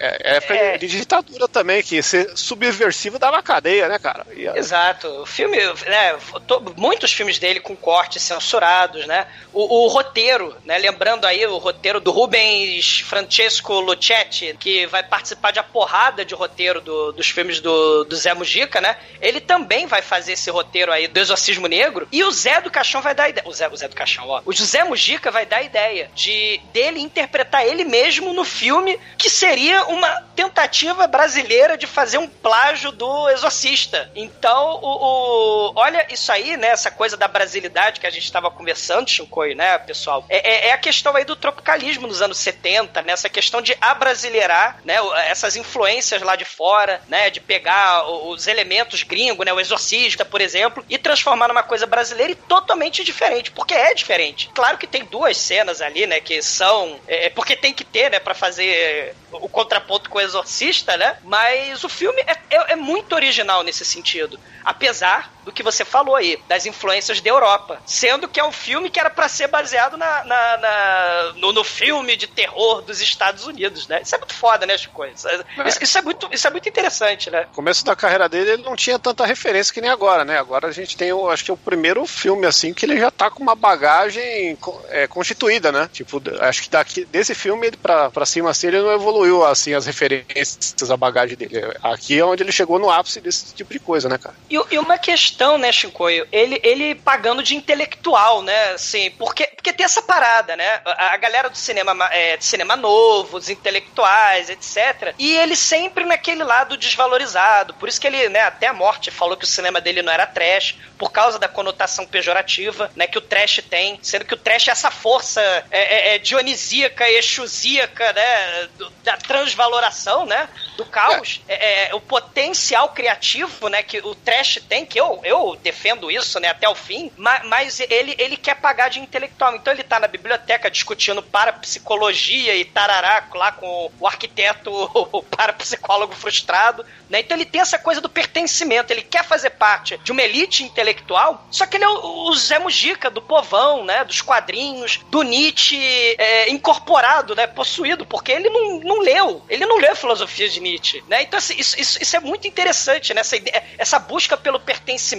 [0.00, 0.78] é- é época É.
[0.78, 4.26] de ditadura também, que ser subversivo dava cadeia, né, cara?
[4.34, 5.06] E, Exato.
[5.22, 9.26] O filme, né, to- muitos filmes dele com cortes censurados, né?
[9.52, 10.79] O, o roteiro, né?
[10.80, 16.34] Lembrando aí o roteiro do Rubens Francesco Lucetti, que vai participar de a porrada de
[16.34, 18.96] roteiro do- dos filmes do, do Zé Mujica, né?
[19.20, 22.08] Ele também vai fazer esse roteiro aí do Exorcismo Negro.
[22.10, 23.46] E o Zé do Caixão vai dar ideia.
[23.46, 24.40] O Zé, o Zé do Caixão, ó.
[24.44, 29.28] O José Mujica vai dar a ideia de dele interpretar ele mesmo no filme, que
[29.28, 34.10] seria uma tentativa brasileira de fazer um plágio do Exorcista.
[34.14, 36.68] Então, o, o- olha isso aí, né?
[36.68, 40.24] Essa coisa da brasilidade que a gente estava conversando, Shinkoi, né, pessoal?
[40.28, 43.12] É, é- é a questão aí do tropicalismo nos anos 70, né?
[43.12, 44.96] Essa questão de abrasileirar, né?
[45.26, 47.30] Essas influências lá de fora, né?
[47.30, 49.52] De pegar os elementos gringos, né?
[49.52, 54.50] O Exorcista, por exemplo, e transformar numa coisa brasileira e totalmente diferente, porque é diferente.
[54.54, 56.20] Claro que tem duas cenas ali, né?
[56.20, 56.98] Que são.
[57.06, 58.18] É, é porque tem que ter, né?
[58.18, 61.16] Pra fazer o contraponto com o Exorcista, né?
[61.22, 64.38] Mas o filme é, é- é muito original nesse sentido.
[64.64, 67.78] Apesar do que você falou aí, das influências da Europa.
[67.86, 71.64] Sendo que é um filme que era pra ser baseado na, na- na- no, no
[71.64, 74.00] filme de terror dos Estados Unidos, né?
[74.02, 75.04] Isso é muito foda, né, Chico?
[75.04, 75.26] Isso,
[75.66, 77.42] isso- isso é muito, isso é muito interessante, né?
[77.42, 80.38] No começo da carreira dele, ele não tinha tanta referência que nem agora, né?
[80.38, 83.10] Agora a gente tem, o, acho que é o primeiro filme, assim, que ele já
[83.10, 84.56] tá com uma bagagem
[84.88, 85.88] é, constituída, né?
[85.92, 89.86] Tipo, acho que daqui, desse filme pra, pra cima, assim, ele não evoluiu, assim, as
[89.86, 91.72] referências, a bagagem dele.
[91.82, 94.34] Aqui é onde ele chegou no ápice desse tipo de coisa, né, cara?
[94.50, 96.26] E, e uma questão, né, Chicoio?
[96.32, 98.70] Ele, ele pagando de intelectual, né?
[98.72, 100.80] Assim, porque, porque tem essa parada, né?
[100.84, 105.14] A, a galera do cinema, ma- é, do cinema novo, os intelectuais, etc.
[105.18, 107.74] E ele sempre naquele lado desvalorizado.
[107.74, 110.26] Por isso que ele, né, até a morte falou que o cinema dele não era
[110.26, 114.68] trash, por causa da conotação pejorativa, né, que o trash tem, sendo que o trash
[114.68, 121.40] é essa força é, é, é dionisíaca, exusíaca, né, do- da transvaloração, né, do caos,
[121.48, 126.38] é, é, o potencial criativo, né, que o trash tem, que eu, eu defendo isso,
[126.40, 129.98] né, até o fim, ma- mas, ele, ele quer pagar de intelectual, então ele tá
[130.00, 134.70] na biblioteca discutindo parapsicologia e tarará lá com o arquiteto,
[135.12, 139.98] o parapsicólogo frustrado, né, então ele tem essa coisa do pertencimento, ele quer fazer parte
[139.98, 144.04] de uma elite intelectual, só que ele é o, o Zé Mujica do povão, né,
[144.04, 145.78] dos quadrinhos, do Nietzsche
[146.18, 150.60] é, incorporado, né, possuído, porque ele não, não leu, ele não leu a filosofia de
[150.60, 154.36] Nietzsche, né, então assim, isso, isso, isso é muito interessante, né, essa, ideia- essa busca
[154.36, 155.09] pelo pertencimento,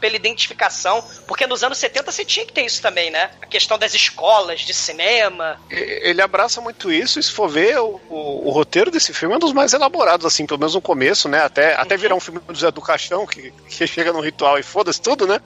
[0.00, 3.78] pela identificação, porque nos anos 70 você tinha que ter isso também, né, a questão
[3.78, 8.50] das escolas de cinema, Ele abraça muito isso, e se for ver, o, o- o
[8.50, 11.42] roteiro desse filme é um dos mais elaborados, assim, pelo menos no começo, né?
[11.42, 14.62] Até, até virar um filme do Zé do Caixão, que, que chega no ritual e
[14.62, 15.40] foda-se tudo, né?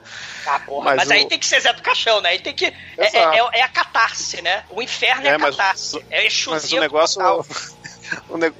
[0.47, 2.31] Ah, porra, Mas mas, aí o- tem que ser Zé do Caixão, né?
[2.31, 2.67] Aí tem que.
[2.67, 4.65] É, é- é- é a catarse, né?
[4.71, 6.05] O inferno é, É, a mas- catarse.
[6.11, 7.21] é Mas exusia o negócio.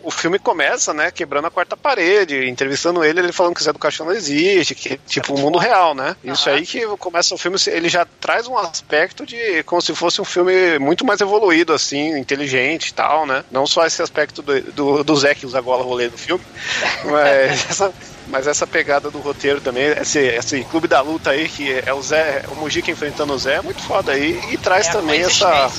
[0.03, 3.73] O, filme começa, né, quebrando a quarta parede, entrevistando ele, ele falando que o Zé
[3.73, 6.17] do Caixão não existe, que tipo o mundo real, né?
[6.23, 10.21] Isso aí que começa o filme, ele já traz um aspecto de como se fosse
[10.21, 13.45] um filme muito mais evoluído, assim, inteligente e tal, né?
[13.51, 16.45] Não só esse aspecto do, do, do Zé que usa bola rolê no filme,
[17.05, 17.93] mas essa,
[18.29, 22.03] mas essa pegada do roteiro também, esse, esse clube da luta aí, que é o
[22.03, 25.49] Zé, o Mujica enfrentando o Zé, é muito foda aí, e traz É também essa.
[25.49, 25.71] né?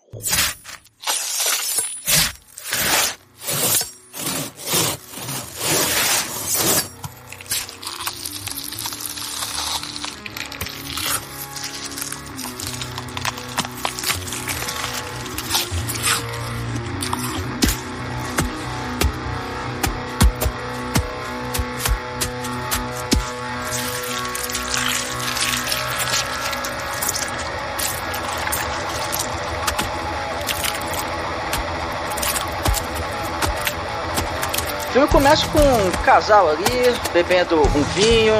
[35.28, 36.64] Começa com um casal ali,
[37.12, 38.32] bebendo um vinho,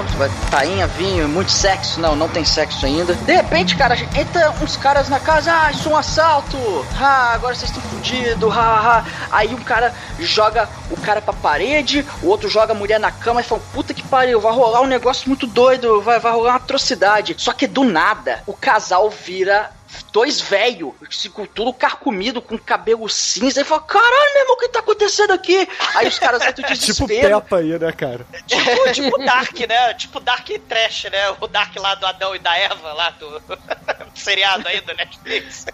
[0.51, 2.01] tainha, vinho, muito sexo.
[2.01, 3.12] Não, não tem sexo ainda.
[3.12, 6.57] De repente, cara, entra uns caras na casa, ah, isso é um assalto.
[6.98, 9.05] Ah, agora vocês estão fudidos, ha, ha, ha.
[9.31, 13.42] Aí um cara joga o cara pra parede, o outro joga a mulher na cama
[13.42, 16.57] e fala, puta que pariu, vai rolar um negócio muito doido, vai, vai rolar uma
[16.57, 17.35] atrocidade.
[17.37, 19.70] Só que do nada, o casal vira
[20.12, 20.92] dois velhos,
[21.33, 25.33] com tudo carcomido, com cabelo cinza, e fala, caralho, meu irmão, o que tá acontecendo
[25.33, 25.68] aqui?
[25.94, 27.07] Aí os caras entram de Tipo.
[27.07, 28.27] Peppa aí, né, cara?
[28.46, 29.94] Tipo, tipo Dark, né?
[29.94, 31.31] Tipo Dark Trash, né?
[31.40, 33.59] O Dark lá do Adão e da Eva, lá do, do
[34.14, 35.66] seriado aí do Netflix.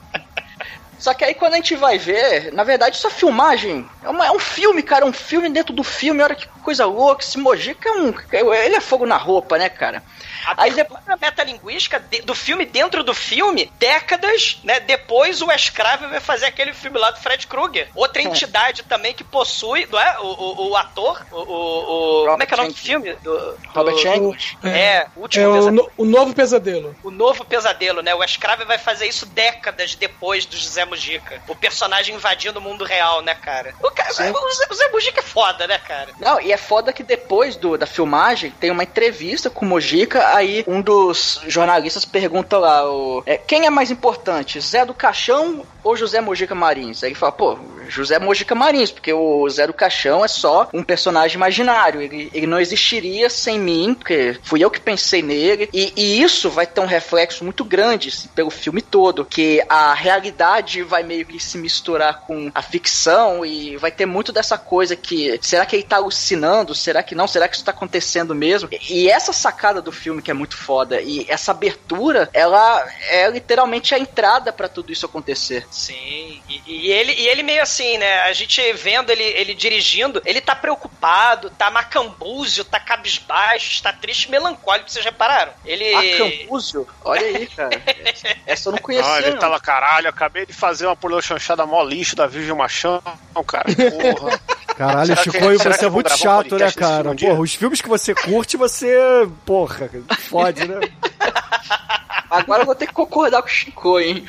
[0.99, 4.31] Só que aí quando a gente vai ver, na verdade, essa filmagem É, uma- é
[4.31, 7.23] um filme, cara, é um filme dentro do filme, olha que coisa louca.
[7.23, 8.15] Esse Mojica é um.
[8.33, 10.03] Ele é fogo na roupa, né, cara?
[10.47, 14.81] A abertura metalinguística de- do filme dentro do filme, décadas, né?
[14.81, 17.89] Depois o Wes Craven vai fazer aquele filme lá do Fred Krueger.
[17.95, 20.19] Outra entidade também que possui, não é?
[20.21, 21.37] O, o, o ator, o,
[22.23, 23.13] o, Como é que é o nome do filme?
[23.15, 24.59] Do, Robert Englund.
[24.65, 25.71] É, o último É o, pesadelo.
[25.77, 26.97] no- o novo pesadelo.
[27.03, 28.15] O novo pesadelo, né?
[28.15, 31.43] O Wes Craven vai fazer isso décadas depois do José Mujica.
[31.49, 33.75] O personagem invadindo o mundo real, né, cara?
[33.83, 34.31] O, cara, o, Zé,
[34.71, 36.09] o Zé Mujica é foda, né, cara?
[36.19, 40.34] Não, e é foda que depois do, da filmagem tem uma entrevista com o Mojica,
[40.35, 45.65] aí um dos jornalistas pergunta lá, o, é, quem é mais importante, Zé do Caixão
[45.83, 47.03] ou José Mojica Marins?
[47.03, 50.83] Aí ele fala, pô, José Mojica Marins, porque o Zé do Caixão é só um
[50.83, 55.93] personagem imaginário, ele, ele não existiria sem mim, porque fui eu que pensei nele, e,
[55.97, 60.83] e isso vai ter um reflexo muito grande assim, pelo filme todo, que a realidade
[60.83, 65.39] vai meio que se misturar com a ficção e vai ter muito dessa coisa que
[65.43, 66.75] será que ele tá alucinando?
[66.75, 67.27] Será que não?
[67.27, 68.69] Será que isso tá acontecendo mesmo?
[68.89, 73.95] E essa sacada do filme que é muito foda e essa abertura, ela é literalmente
[73.95, 75.67] a entrada pra tudo isso acontecer.
[75.71, 78.21] Sim, e, e ele, e ele meio assim, né?
[78.23, 84.31] A gente vendo ele, ele dirigindo, ele tá preocupado, tá macambúzio, tá cabisbaixo, está triste,
[84.31, 85.53] melancólico, vocês repararam?
[85.65, 85.93] Ele.
[85.93, 86.87] Macambúzio?
[87.05, 87.71] Olha aí, cara.
[88.47, 89.13] Essa eu não conhecia.
[89.13, 89.39] Ah, ele não.
[89.39, 93.03] tava, caralho, acabei de fazer uma pornô chanchada mó lixo da Virgem Machão,
[93.47, 93.65] cara.
[93.75, 94.41] Porra.
[94.75, 97.11] Caralho, Chico, que- será você é muito chato, né, cara?
[97.11, 97.15] um?
[97.17, 98.93] Porra, os filmes que você curte, você.
[99.47, 99.89] Porra,
[100.29, 100.81] fode, né?
[102.29, 104.29] Agora eu vou ter que concordar com o Chico, hein?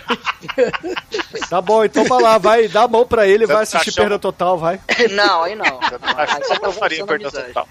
[1.50, 3.94] Tá bom, então vai lá, vai, dá a mão pra ele, Zé vai do assistir.
[3.94, 4.80] Perda Total, vai.
[5.12, 5.66] Não, aí não.
[5.66, 7.68] Acho Aí eu tá não faria perda total.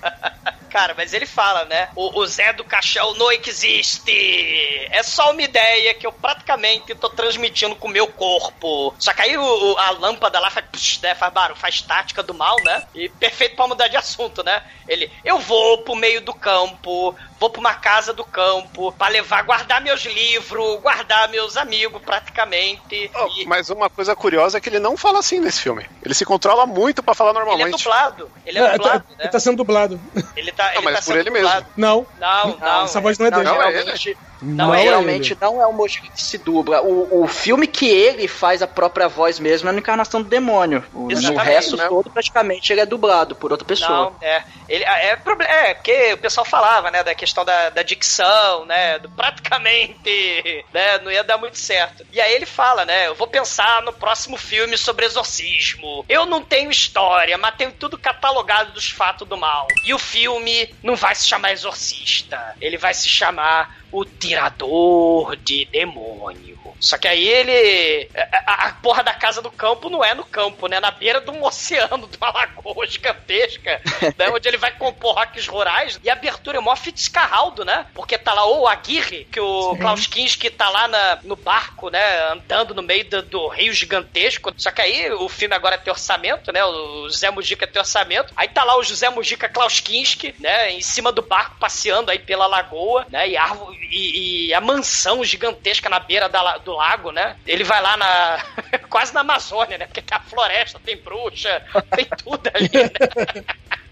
[0.74, 1.88] Cara, mas ele fala, né?
[1.94, 4.88] O, o Zé do Caixão não existe.
[4.90, 8.92] É só uma ideia que eu praticamente tô transmitindo com o meu corpo.
[8.98, 12.22] Só que aí o, o- a lâmpada lá faz, psh, né, faz barulho, faz tática
[12.22, 12.82] do mal, né?
[12.94, 14.62] E perfeito pra mudar de assunto, né?
[14.88, 19.42] Ele, eu vou pro meio do campo, vou pra uma casa do campo, pra levar,
[19.44, 23.10] guardar meus livros, guardar meus amigos, praticamente.
[23.14, 25.86] Oh, E Mas uma coisa curiosa é que ele não fala assim nesse filme.
[26.02, 27.78] Ele se controla muito pra falar ele é normalmente.
[27.78, 28.30] dublado.
[28.44, 29.16] Ele é É, tá, dublado, né?
[29.20, 30.00] ele tá sendo dublado.
[30.36, 31.66] Ele tá, Não, ele mas tá por ele mesmo.
[31.76, 32.06] Não.
[32.18, 32.84] Não, não.
[32.84, 33.50] essa voz não é Não, dele.
[33.50, 35.38] Não, é geralmente, Não, Não é é geralmente ele.
[35.40, 36.82] não é o Mojica que se dubla.
[36.82, 40.84] O, o filme que ele faz a própria voz mesmo é no Encarnação do Demônio.
[40.92, 41.88] O, no Exatamente, resto né?
[41.88, 43.88] todo, praticamente, ele é dublado por outra pessoa.
[44.10, 44.44] Não, é.
[44.68, 48.98] Ele, é, proble- é, porque o pessoal falava, né, da questão da, da dicção, né,
[48.98, 52.04] do praticamente, né, não ia dar muito certo.
[52.12, 56.04] E aí ele fala, né, eu vou pensar no próximo filme sobre exorcismo.
[56.08, 59.66] Eu não tenho história, mas tenho tudo catalogado dos fatos do mal.
[59.84, 65.66] E o filme não vai se chamar Exorcista, ele vai se chamar O Tirador de
[65.66, 66.63] Demônio.
[66.80, 68.08] Só que aí ele.
[68.46, 70.80] A, a porra da casa do campo não é no campo, né?
[70.80, 73.80] Na beira de um oceano, de uma lagoa gigantesca,
[74.18, 74.30] né?
[74.30, 75.98] Onde ele vai compor roques rurais.
[76.02, 77.86] E a abertura é mó Fitzcarraldo, né?
[77.94, 82.32] Porque tá lá o Aguirre, que o Klaus Kinski tá lá na, no barco, né?
[82.32, 84.52] Andando no meio do, do rio gigantesco.
[84.56, 86.64] Só que aí o filme agora tem orçamento, né?
[86.64, 88.32] O José Mujica tem orçamento.
[88.36, 90.70] Aí tá lá o José Mujica Klaus Kinski, né?
[90.72, 93.28] Em cima do barco, passeando aí pela lagoa, né?
[93.28, 97.36] E, árvore, e, e a mansão gigantesca na beira da la- lago, né?
[97.46, 98.44] Ele vai lá na.
[98.90, 99.86] quase na Amazônia, né?
[99.86, 101.62] Porque tem a floresta, tem bruxa,
[101.94, 103.44] tem tudo ali, né?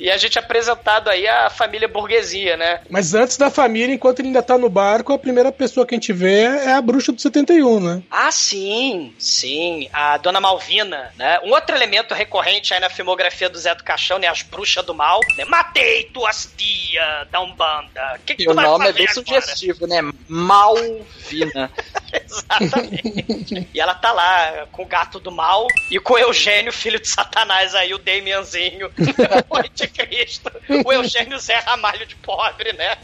[0.00, 2.80] E a gente é apresentado aí a família burguesia, né?
[2.88, 5.98] Mas antes da família, enquanto ele ainda tá no barco, a primeira pessoa que a
[5.98, 8.02] gente vê é a bruxa do 71, né?
[8.10, 9.90] Ah, sim, sim.
[9.92, 11.38] A Dona Malvina, né?
[11.44, 14.26] Um outro elemento recorrente aí na filmografia do Zé do Caixão, né?
[14.26, 15.20] As bruxas do mal.
[15.36, 15.44] Né?
[15.44, 18.16] Matei tuas tia da Umbanda.
[18.16, 19.14] O que, que E tu o vai nome é bem agora?
[19.42, 20.00] sugestivo, né?
[20.26, 21.70] Malvina.
[22.12, 23.68] Exatamente.
[23.72, 27.08] e ela tá lá com o gato do mal e com o Eugênio, filho de
[27.08, 28.90] Satanás aí, o Damianzinho,
[29.90, 30.50] o anticristo.
[30.84, 32.96] O Eugênio Zé Ramalho de pobre, né?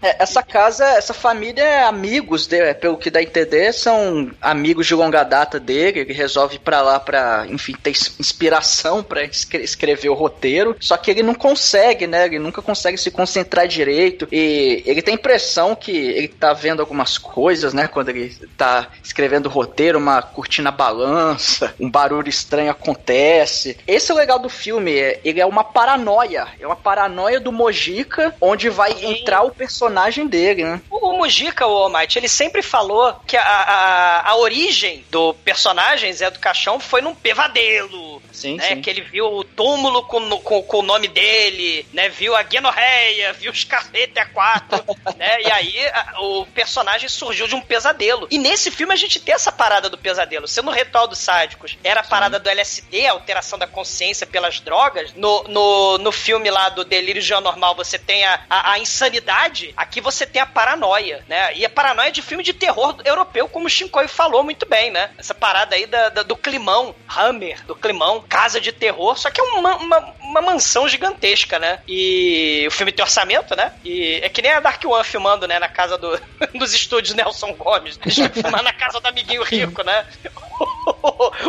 [0.00, 4.86] É, essa casa, essa família é amigos dele, pelo que dá a entender, são amigos
[4.86, 6.00] de longa data dele.
[6.00, 10.76] Ele resolve ir pra lá pra, enfim, ter ins- inspiração pra escre- escrever o roteiro.
[10.78, 12.26] Só que ele não consegue, né?
[12.26, 14.28] Ele nunca consegue se concentrar direito.
[14.30, 17.88] E ele tem a impressão que ele tá vendo algumas coisas, né?
[17.88, 23.76] Quando ele tá escrevendo o roteiro, uma cortina balança, um barulho estranho acontece.
[23.86, 26.46] Esse é o legal do filme, é, ele é uma paranoia.
[26.60, 29.87] É uma paranoia do Mojica, onde vai entrar o personagem
[30.26, 30.80] dele, né?
[30.90, 36.12] O, o Mujica, o Almighty, ele sempre falou que a, a, a origem do personagem
[36.12, 38.22] Zé do Caixão foi num pesadelo.
[38.32, 38.68] Sim, né?
[38.68, 38.80] sim.
[38.82, 42.08] Que ele viu o túmulo com, com, com o nome dele, né?
[42.08, 44.84] Viu a guenorreia, viu os cacete A4,
[45.16, 45.42] né?
[45.42, 48.28] E aí a- o personagem surgiu de um pesadelo.
[48.30, 50.46] E nesse filme a gente tem essa parada do pesadelo.
[50.46, 54.60] Se no Ritual dos Sádicos era a parada do LSD, a alteração da consciência pelas
[54.60, 59.72] drogas, no, no, no filme lá do Delírio Geonormal você tem a, a, a insanidade,
[59.78, 61.54] aqui você tem a paranoia, né?
[61.54, 65.10] E a paranoia de filme de terror europeu, como o Shinkoi falou muito bem, né?
[65.16, 69.40] Essa parada aí da, da- do climão, Hammer, do climão, casa de terror, só que
[69.40, 71.78] é uma, uma, uma mansão gigantesca, né?
[71.88, 73.72] E o filme tem orçamento, né?
[73.84, 75.58] E é que nem a Dark One filmando, né?
[75.58, 76.20] Na casa do,
[76.54, 77.98] dos estúdios Nelson Gomes.
[78.06, 80.04] Gente vai filmar na casa do amiguinho rico, né?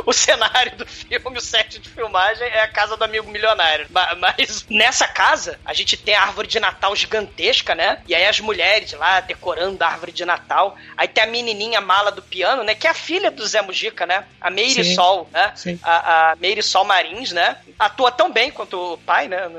[0.06, 3.88] O cenário do filme, o set de filmagem é a casa do amigo milionário.
[3.90, 8.00] Ma- Mas nessa casa, a gente tem a árvore de Natal gigantesca, né?
[8.08, 10.76] E aí as mulheres lá decorando a árvore de Natal.
[10.98, 12.76] Aí tem a menininha mala do piano, né?
[12.76, 14.26] Que é a filha do Zé Mujica, né?
[14.42, 14.96] A Meire Sim.
[14.96, 15.52] Sol, né?
[15.56, 15.80] Sim.
[15.84, 17.58] A, a Meire Sol Marins, né?
[17.78, 19.40] Atua tão bem quanto o pai, né?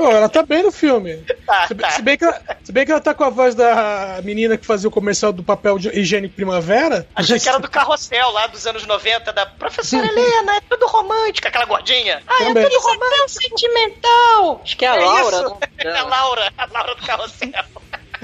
[0.00, 1.22] Pô, ela tá bem no filme.
[1.68, 4.20] Se, bem- se bem que ela, se bem que ela tá com a voz da
[4.24, 7.06] menina que fazia o comercial do papel de- higiênico primavera.
[7.14, 11.48] Achei que era do carrossel lá dos anos 90, da professora Helena, é tudo romântico,
[11.48, 12.22] aquela gordinha.
[12.26, 13.28] Ah, é tudo romântico.
[13.42, 14.60] sentimental.
[14.64, 15.50] Acho que é a É Laura, isso.
[15.60, 15.68] né?
[15.90, 17.50] É a Laura, a Laura do carrossel.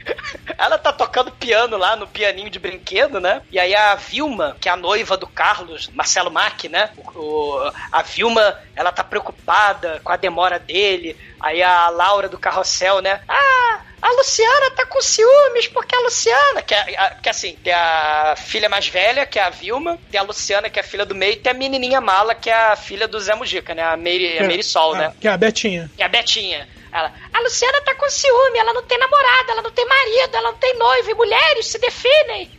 [0.58, 3.42] Ela tá tocando piano lá no pianinho de brinquedo, né?
[3.50, 6.90] E aí a Vilma, que é a noiva do Carlos, Marcelo Mack, né?
[7.14, 11.16] O- a Vilma, ela tá preocupada com a demora dele.
[11.40, 13.20] Aí a Laura do carrossel, né?
[13.28, 17.72] Ah, a Luciana tá com ciúmes porque a Luciana, que, é, a- que assim, tem
[17.72, 21.06] a filha mais velha, que é a Vilma, tem a Luciana, que é a filha
[21.06, 23.82] do meio, e tem a menininha mala, que é a filha do Zé Mujica, né?
[23.82, 25.06] A Meire, a Meire Sol, né?
[25.12, 25.90] Ah, Que é a Betinha.
[25.96, 26.68] Que é a Betinha.
[26.92, 30.50] Ela, a Luciana tá com ciúme, ela não tem namorada, ela não tem marido, ela
[30.50, 32.50] não tem noivo, e mulheres se definem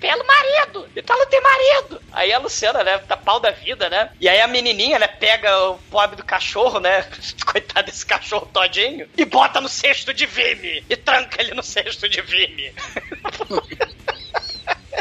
[0.00, 0.88] pelo marido.
[0.96, 2.02] Então ela não tem marido.
[2.12, 4.10] Aí a Luciana, né, tá pau da vida, né?
[4.20, 7.06] E aí a menininha, né, pega o pobre do cachorro, né?
[7.46, 10.84] Coitado desse cachorro todinho, e bota no cesto de vime.
[10.88, 12.72] E tranca ele no cesto de vime.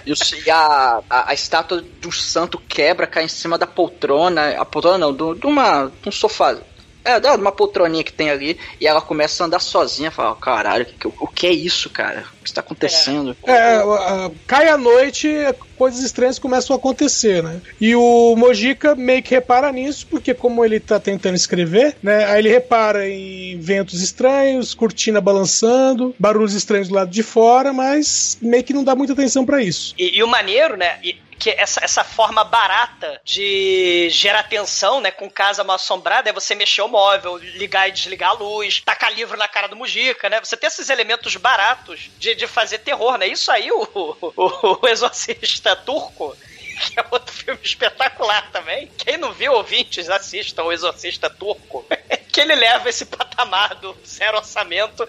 [0.06, 0.14] E,
[0.46, 4.60] e a, a, a estátua um santo quebra, cai em cima da poltrona.
[4.60, 6.58] A poltrona não, do- de uma, um sofá.
[7.04, 8.58] É, de uma poltroninha que tem ali.
[8.80, 10.12] E ela começa a andar sozinha.
[10.12, 12.26] Fala, caralho, o que, o que é isso, cara?
[12.40, 13.36] O que está acontecendo?
[13.46, 13.82] É, a-
[14.26, 15.28] a- cai a noite,
[15.78, 17.60] coisas estranhas começam a acontecer, né?
[17.80, 22.26] E o Mojica meio que repara nisso, porque como ele tá tentando escrever, né?
[22.26, 28.38] Aí ele repara em ventos estranhos, cortina balançando, barulhos estranhos do lado de fora, mas
[28.42, 29.94] meio que não dá muita atenção pra isso.
[29.98, 30.98] E, e o maneiro, né?
[31.04, 35.10] e- que essa, essa forma barata de gerar tensão, né?
[35.10, 39.12] Com casa mal assombrada, é você mexer o móvel, ligar e desligar a luz, tacar
[39.12, 40.40] livro na cara do Mujica, né?
[40.40, 43.26] Você tem esses elementos baratos de, de fazer terror, né?
[43.28, 43.82] Isso aí, o,
[44.22, 46.38] o, o Exorcista Turco.
[46.82, 48.88] Que é outro filme espetacular também.
[48.98, 51.86] Quem não viu, ouvintes, assistam o Exorcista Turco.
[52.32, 55.06] Que ele leva esse patamar do zero orçamento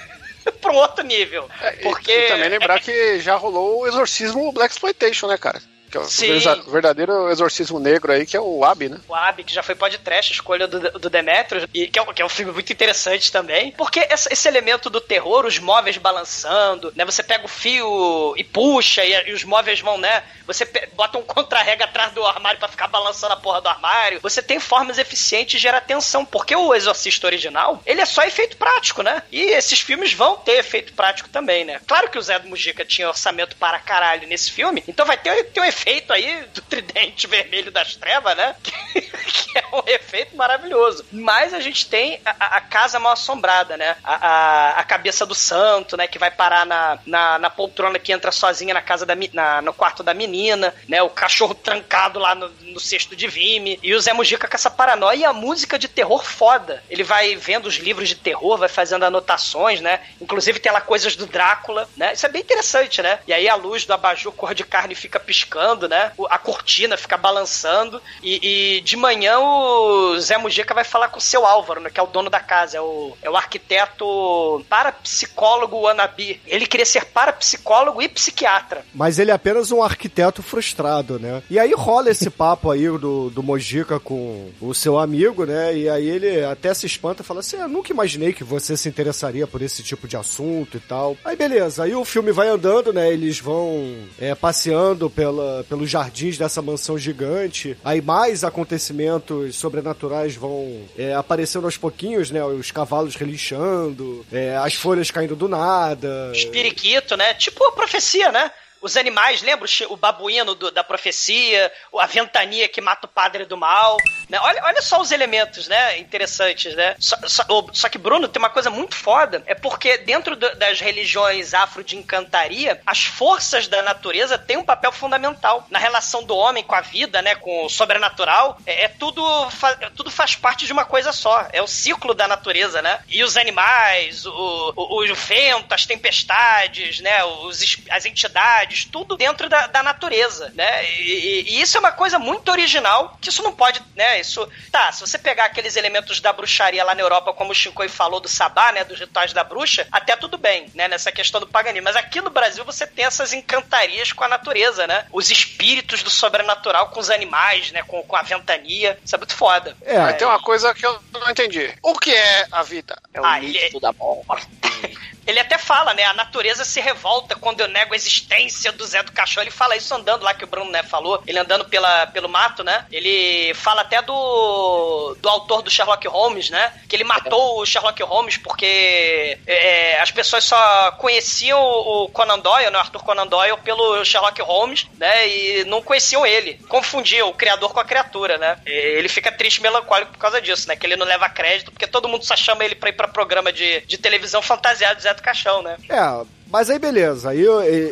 [0.60, 1.48] para um outro nível.
[1.60, 5.62] É, e- Porque E também lembrar que já rolou o exorcismo Black Exploitation, né, cara?
[5.94, 6.40] Que é o Sim.
[6.72, 8.98] verdadeiro exorcismo negro aí, que é o Ab, né?
[9.06, 12.20] o Ab, que já foi podcast, escolha do, do Demetrius, e que é, um- que
[12.20, 16.92] é um filme muito interessante também, porque essa- esse elemento do terror, os móveis balançando,
[16.96, 17.04] né?
[17.04, 20.24] Você pega o fio e puxa, e, e os móveis vão, né?
[20.46, 20.64] Você
[20.94, 24.20] bota um contra-rega atrás do armário pra ficar balançando a porra do armário.
[24.20, 28.56] Você tem formas eficientes de gerar tensão, porque o Exorcista original, ele é só efeito
[28.56, 29.22] prático, né?
[29.30, 31.80] E esses filmes vão ter efeito prático também, né?
[31.86, 35.44] Claro que o Zé do Mujica tinha orçamento para caralho nesse filme, então vai ter,
[35.44, 38.54] ter um efeito aí do tridente vermelho das trevas, né?
[38.94, 41.04] Que, que é um efeito maravilhoso.
[41.12, 43.96] Mas a gente tem a, a- casa mal assombrada, né?
[44.04, 46.06] A, a, a cabeça do santo, né?
[46.06, 49.72] Que vai parar na, na, na poltrona que entra sozinha na casa da na, no
[49.72, 51.02] quarto da menina, né?
[51.02, 53.78] O cachorro trancado lá no, no cesto de vime.
[53.82, 56.82] E o Zé Mujica com essa paranoia e a música de terror foda.
[56.88, 60.00] Ele vai vendo os livros de terror, vai fazendo anotações, né?
[60.20, 62.12] Inclusive tem lá coisas do Drácula, né?
[62.12, 63.18] Isso é bem interessante, né?
[63.26, 66.12] E aí a luz do abajur cor de carne fica piscando, né?
[66.28, 68.00] A cortina fica balançando.
[68.22, 71.90] E, e de manhã o Zé Mujica vai falar com o seu Álvaro, né?
[71.90, 76.40] Que é o dono da casa, é o, é o arquiteto parapsicólogo wannabe.
[76.46, 78.84] Ele queria ser parapsicólogo e psiquiatra.
[78.94, 81.42] Mas ele é apenas um arquiteto frustrado, né?
[81.50, 85.76] E aí rola esse papo aí do, do Mojica com o seu amigo, né?
[85.76, 88.88] E aí ele até se espanta e fala assim: Eu nunca imaginei que você se
[88.88, 91.16] interessaria por esse tipo de assunto e tal.
[91.24, 93.12] Aí beleza, aí o filme vai andando, né?
[93.12, 97.76] Eles vão é, passeando pela, pelos jardins dessa mansão gigante.
[97.84, 102.44] Aí mais acontecimentos sobrenaturais vão é, aparecendo aos pouquinhos, né?
[102.44, 106.32] Os cavalos relinchando, é, as folhas caindo do nada.
[106.52, 107.34] Periquito, né?
[107.34, 108.50] Tipo a profecia, né?
[108.84, 113.56] Os animais, lembra o, babuíno do- da profecia, a ventania que mata o padre do
[113.56, 113.96] mal,
[114.28, 114.38] né?
[114.40, 116.94] Olha, olha só os elementos, né, interessantes, né?
[116.98, 120.80] Só, só- só que, Bruno, tem uma coisa muito foda, é porque dentro do- das
[120.80, 126.36] religiões afro de encantaria, as forças da natureza têm um papel fundamental na relação do
[126.36, 128.58] homem com a vida, né, com o sobrenatural.
[128.66, 132.28] É, é tudo, fa- tudo faz parte de uma coisa só, é o ciclo da
[132.28, 133.00] natureza, né?
[133.08, 139.48] E os animais, o, o, o vento, as tempestades, né, os, as entidades, tudo dentro
[139.48, 140.90] da, da natureza, né?
[140.98, 144.18] E, e- e isso é uma coisa muito original, que isso não pode, né?
[144.18, 147.88] Isso, tá, se você pegar aqueles elementos da bruxaria lá na Europa, como o Shinkoi
[147.88, 151.46] falou do sabá, né, dos rituais da bruxa, até tudo bem, né, nessa questão do
[151.46, 151.84] paganismo.
[151.84, 155.04] Mas aqui no Brasil você tem essas encantarias com a natureza, né?
[155.12, 158.98] Os espíritos do sobrenatural com os animais, né, com, com a ventania.
[159.04, 159.76] Isso é muito foda.
[159.82, 161.72] É, Mas tem uma coisa que eu não entendi.
[161.82, 162.96] O que é a vida?
[163.12, 164.48] É o Ah, mito ele- da morte.
[165.26, 166.04] Ele até fala, né?
[166.04, 169.42] A natureza se revolta quando eu nego a existência do Zé do Caixão.
[169.42, 171.22] Ele fala isso andando lá que o Bruno né, falou.
[171.26, 172.86] Ele andando pela, pelo mato, né?
[172.92, 176.72] Ele fala até do, do autor do Sherlock Holmes, né?
[176.88, 182.70] Que ele matou o Sherlock Holmes porque é, as pessoas só conheciam o Conan Doyle,
[182.70, 182.78] né?
[182.78, 185.28] O Arthur Conan Doyle pelo Sherlock Holmes, né?
[185.28, 186.54] E não conheciam ele.
[186.68, 188.58] Confundiam o criador com a criatura, né?
[188.66, 190.76] Ele fica triste e melancólico por causa disso, né?
[190.76, 193.52] Que ele não leva crédito porque todo mundo só chama ele pra ir pra programa
[193.52, 194.42] de, de televisão
[194.74, 195.76] fantasiado de Zé do Caixão, né?
[195.88, 197.44] É, mas aí beleza, aí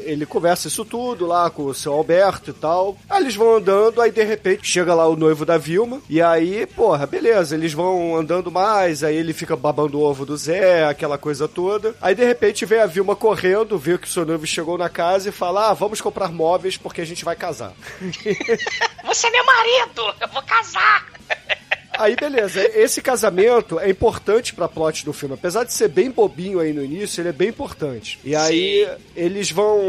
[0.04, 2.96] ele conversa isso tudo lá com o seu Alberto e tal.
[3.08, 6.66] Aí eles vão andando, aí de repente chega lá o noivo da Vilma, e aí,
[6.66, 11.16] porra, beleza, eles vão andando mais, aí ele fica babando o ovo do Zé, aquela
[11.16, 11.94] coisa toda.
[12.00, 15.28] Aí de repente vem a Vilma correndo, vê que o seu noivo chegou na casa
[15.28, 17.72] e fala: Ah, vamos comprar móveis porque a gente vai casar.
[19.04, 20.14] Você é meu marido!
[20.20, 21.06] Eu vou casar!
[21.98, 22.60] Aí, beleza.
[22.74, 25.34] Esse casamento é importante pra plot do filme.
[25.34, 28.18] Apesar de ser bem bobinho aí no início, ele é bem importante.
[28.24, 29.80] E aí, eles vão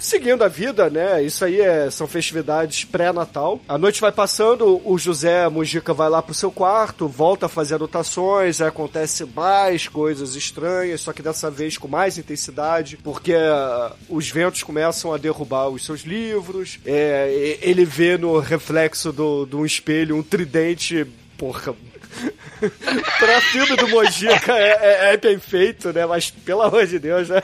[0.00, 1.22] seguindo a vida, né?
[1.22, 3.60] Isso aí é- são festividades pré-natal.
[3.68, 7.76] A noite vai passando, o José Mujica vai lá pro seu quarto, volta a fazer
[7.76, 14.28] anotações, acontece mais coisas estranhas, só que dessa vez com mais intensidade, porque ah, os
[14.30, 16.78] ventos começam a derrubar os seus livros.
[16.84, 21.74] É, ele vê no reflexo do- um espelho um tridente, porra.
[23.18, 24.70] pra filme do Mojica é,
[25.10, 26.04] é, é bem feito, né?
[26.06, 27.42] Mas pelo amor de Deus, né?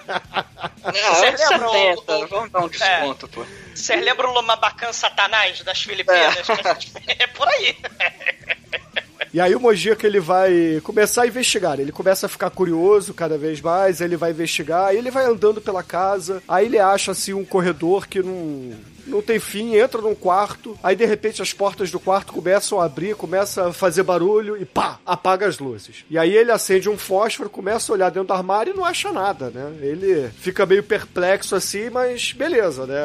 [0.85, 0.91] Não,
[1.25, 3.47] é Você lembra o- 70, o- vamos dar um desconto, pô.
[3.75, 6.37] Vocês lembram o Lomabacan Satanás das Filipinas?
[7.19, 7.77] É, por aí.
[9.33, 11.79] E aí o Mojica ele vai começar a investigar.
[11.79, 15.61] Ele começa a ficar curioso cada vez mais, ele vai investigar, aí ele vai andando
[15.61, 18.73] pela casa, aí ele acha assim um corredor que não
[19.07, 22.85] não tem fim, entra num quarto, aí de repente as portas do quarto começam a
[22.85, 26.05] abrir, começa a fazer barulho e pá, apaga as luzes.
[26.11, 29.13] E aí ele acende um fósforo, começa a olhar dentro do armário e não acha
[29.13, 29.73] nada, né?
[29.81, 32.97] Ele fica meio perplexo assim, mas beleza, né?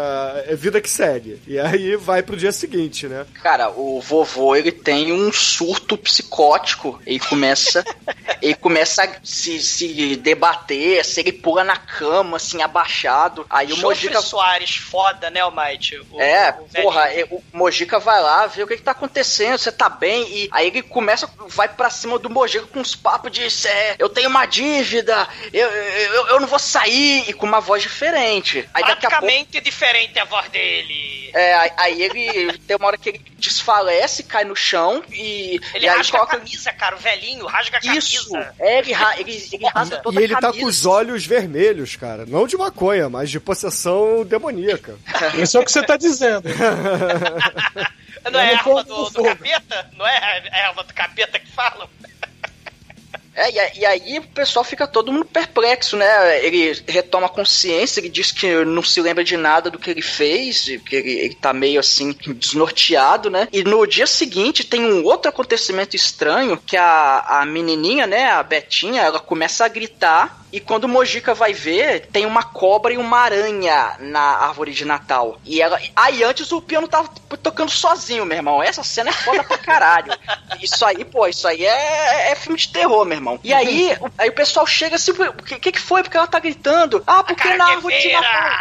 [0.47, 1.41] É vida que segue.
[1.47, 3.25] E aí vai pro dia seguinte, né?
[3.41, 7.01] Cara, o vovô, ele tem um surto psicótico.
[7.05, 7.83] Ele começa,
[8.41, 13.45] ele começa a se, se debater, se ele pula na cama, assim, abaixado.
[13.49, 14.21] Aí o Mojica...
[14.21, 15.90] Soares, foda, né, Almighty?
[16.11, 19.57] O- É, o porra, e- o Mojica vai lá, vê o que, que tá acontecendo,
[19.57, 23.31] você tá bem, e aí ele começa, vai pra cima do Mojica com uns papos
[23.31, 27.59] de é, eu tenho uma dívida, eu, eu, eu não vou sair, e com uma
[27.59, 28.67] voz diferente.
[28.73, 29.25] Aí daqui a pouco.
[29.25, 31.29] Praticamente diferente a voz dele.
[31.33, 35.59] É, aí, aí ele tem uma hora que ele desfalece, cai no chão e.
[35.73, 37.99] Ele e aí rasga coloca- a camisa, cara, o velhinho, rasga a camisa.
[38.07, 38.35] Isso!
[38.59, 40.61] É, ele, ra- ele, ele rasga toda E ele a tá camisa.
[40.61, 42.25] com os olhos vermelhos, cara.
[42.25, 44.97] Não de maconha, mas de possessão demoníaca.
[45.41, 46.43] Isso é o que você tá dizendo.
[48.31, 49.89] Não é não erva do, do capeta?
[49.97, 50.15] Não é
[50.51, 51.89] a erva do capeta que falam?
[53.33, 56.45] É, e, a- e aí o pessoal fica todo mundo perplexo, né?
[56.45, 60.01] Ele retoma a consciência, ele diz que não se lembra de nada do que ele
[60.01, 63.47] fez, e que ele, ele tá meio assim, desnorteado, né?
[63.51, 68.43] E no dia seguinte tem um outro acontecimento estranho, que a, a menininha, né, a
[68.43, 72.97] Betinha, ela começa a gritar e quando o Mojica vai ver, tem uma cobra e
[72.97, 75.39] uma aranha na árvore de Natal.
[75.45, 75.79] E ela.
[75.95, 77.09] Aí antes o piano tava
[77.41, 78.61] tocando sozinho, meu irmão.
[78.61, 80.11] Essa cena é foda pra caralho.
[80.61, 83.39] Isso aí, pô, isso aí é, é filme de terror, meu irmão.
[83.43, 86.03] E aí, o, aí o pessoal chega assim, o que, que que foi?
[86.03, 87.03] Porque ela tá gritando.
[87.07, 88.51] Ah, porque na árvore de Natal.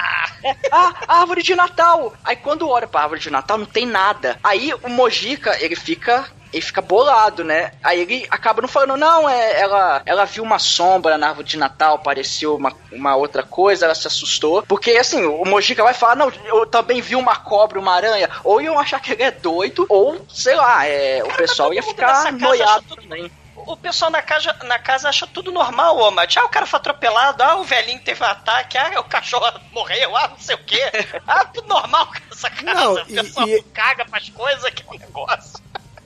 [0.43, 2.15] É, ah, árvore de Natal.
[2.25, 4.39] Aí quando olha pra árvore de Natal, não tem nada.
[4.43, 6.27] Aí o Mojica, ele fica.
[6.53, 7.73] Ele fica bolado, né?
[7.83, 11.57] Aí ele acaba não falando, não, é, ela, ela viu uma sombra na árvore de
[11.57, 14.63] Natal, pareceu uma, uma outra coisa, ela se assustou.
[14.63, 18.29] Porque assim, o Mojica vai falar, não, eu também vi uma cobra, uma aranha.
[18.43, 22.33] Ou iam achar que ele é doido, ou, sei lá, é, o pessoal ia ficar
[22.33, 23.31] noiado também.
[23.67, 26.79] O, pessoal na casa, na casa acha tudo normal, ô, mas ah, o cara foi
[26.79, 30.65] atropelado, ah, o velhinho teve um ataque, ah, o cachorro morreu, ah, não sei o
[30.65, 30.81] quê.
[31.27, 32.75] Ah, tudo normal nessa casa.
[32.75, 35.61] Não, o e- pessoal e- caga pras coisas, que é um negócio.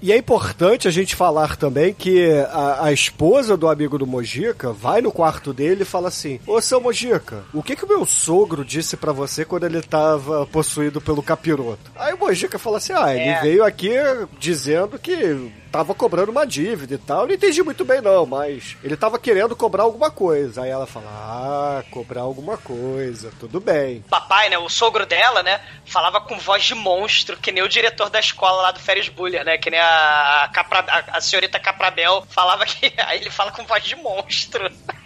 [0.05, 4.71] E é importante a gente falar também que a, a esposa do amigo do Mojica
[4.71, 8.05] vai no quarto dele e fala assim: Ô seu Mojica, o que que o meu
[8.05, 11.91] sogro disse pra você quando ele tava possuído pelo capiroto?
[11.97, 13.41] Aí o Mojica fala assim: Ah, ele É.
[13.41, 13.93] veio aqui
[14.39, 17.23] dizendo que tava cobrando uma dívida e tal.
[17.23, 20.65] Eu não entendi muito bem, não, mas ele tava querendo cobrar alguma coisa.
[20.65, 24.05] Aí ela fala: Ah, cobrar alguma coisa, tudo bem.
[24.11, 28.11] papai, né, o sogro dela, né, falava com voz de monstro, que nem o diretor
[28.11, 32.27] da escola lá do Ferris Buller, né, que nem a, a, Capra- a- senhorita Caprabel
[32.31, 32.93] falava que...
[33.07, 34.71] Aí ele fala com voz de monstro.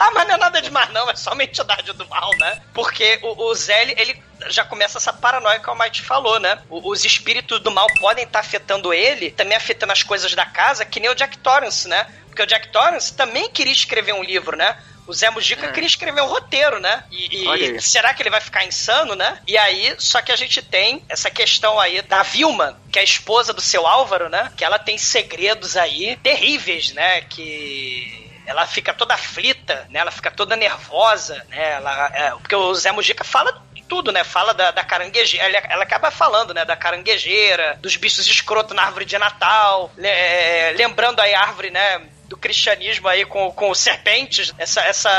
[0.00, 2.62] Ah, mas não é nada demais, não, é só uma entidade do mal, né?
[2.72, 6.58] Porque o, o ele, já começa essa paranoia que o Might falou, né?
[6.70, 11.00] Os espíritos do mal podem estar afetando ele, também afetando as coisas da casa, que
[11.00, 12.06] nem o Jack Torrance, né?
[12.26, 14.74] Porque o Jack Torrance também queria escrever um livro, né?
[15.10, 17.02] O Zé Mujica queria escrever um roteiro, né?
[17.10, 19.40] E, e será que ele vai ficar insano, né?
[19.44, 23.04] E aí, só que a gente tem essa questão aí da Vilma, que é a
[23.04, 24.52] esposa do seu Álvaro, né?
[24.56, 27.22] Que ela tem segredos aí terríveis, né?
[27.22, 29.98] Que ela fica toda aflita, né?
[29.98, 31.72] Ela fica toda nervosa, né?
[31.72, 34.22] Ela, é, porque o Zé Mujica fala tudo, né?
[34.22, 35.44] Fala da, da caranguejeira.
[35.44, 36.64] Ela, ela acaba falando, né?
[36.64, 42.00] Da caranguejeira, dos bichos escroto na árvore de Natal, é, lembrando aí a árvore, né?
[42.30, 45.10] Do cristianismo aí com, com serpentes, essa, essa,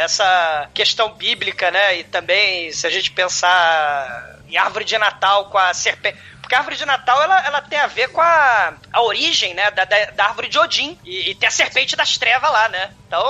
[0.00, 2.00] essa questão bíblica, né?
[2.00, 6.18] E também, se a gente pensar em árvore de Natal com a serpente.
[6.40, 9.70] Porque a árvore de Natal ela, ela tem a ver com a, a origem, né?
[9.70, 10.98] Da, da, da árvore de Odin.
[11.04, 12.90] E, e tem a serpente das trevas lá, né?
[13.06, 13.20] Então,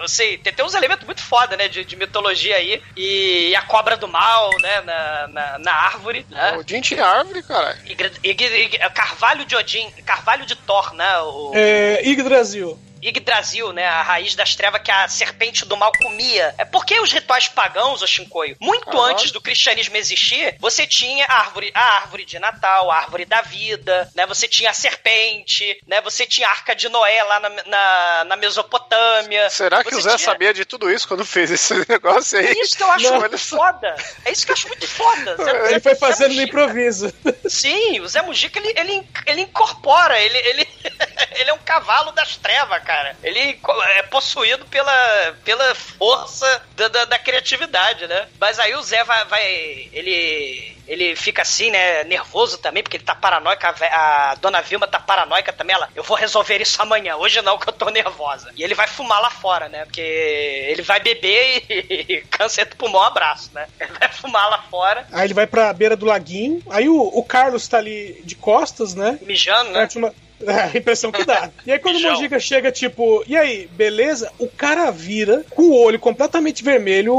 [0.00, 1.68] eu sei, tem, tem uns elementos muito foda, né?
[1.68, 2.82] De, de mitologia aí.
[2.96, 4.80] E, a cobra do mal, né?
[4.80, 6.24] Na, na, na árvore.
[6.30, 6.56] Né?
[6.56, 7.78] O Jim tinha árvore, cara.
[7.84, 11.18] Igre- igre- igre- carvalho de Odin, carvalho de Thor, né?
[11.18, 12.78] O, É, Yggdrasil.
[13.02, 13.86] Yggdrasil, né?
[13.86, 16.54] A raiz das trevas que a serpente do mal comia.
[16.58, 21.38] É porque os rituais pagãos, o Shinkoio, muito antes do cristianismo existir, você tinha a
[21.40, 24.26] árvore, a árvore de Natal, a árvore da vida, né?
[24.26, 26.00] Você tinha a serpente, né?
[26.02, 29.48] Você tinha a arca de Noé lá na, na, na Mesopotâmia.
[29.50, 32.46] Será que Você o Zé tinha- sabia de tudo isso quando fez esse negócio aí?
[32.46, 33.20] É isso que eu acho Não.
[33.20, 33.96] muito foda.
[34.24, 35.36] É isso que eu acho muito foda.
[35.36, 37.12] Zé- Ele Zé- foi fazendo no improviso.
[37.48, 40.68] Sim, o Zé Mujica, ele, ele, ele incorpora, ele, ele,
[41.36, 43.16] ele é um cavalo das trevas, cara.
[43.22, 43.58] Ele
[43.96, 48.28] é possuído pela, pela força da, da, da criatividade, né?
[48.40, 49.44] Mas aí o Zé vai, vai
[49.92, 55.00] ele, ele fica assim, né, nervoso também, porque ele tá paranoico, a, dona Vilma tá
[55.00, 58.52] paranoica também, ela, eu vou resolver isso amanhã, hoje não, que eu tô nervosa.
[58.56, 63.02] E ele vai fumar lá fora, né, porque ele vai beber e, câncer do pulmão,
[63.02, 63.66] abraço, né?
[63.80, 66.62] Ele vai fumar lá fora, Aí ele vai pra beira do laguinho.
[66.70, 69.18] Aí o, o Carlos tá ali de costas, né?
[69.22, 69.88] mijando, né?
[69.96, 70.14] Uma-
[70.44, 71.50] É a impressão que dá.
[71.66, 72.02] E aí quando o.
[72.02, 74.30] Mojica chega, tipo, e aí, beleza?
[74.38, 77.14] O cara vira com o olho completamente vermelho,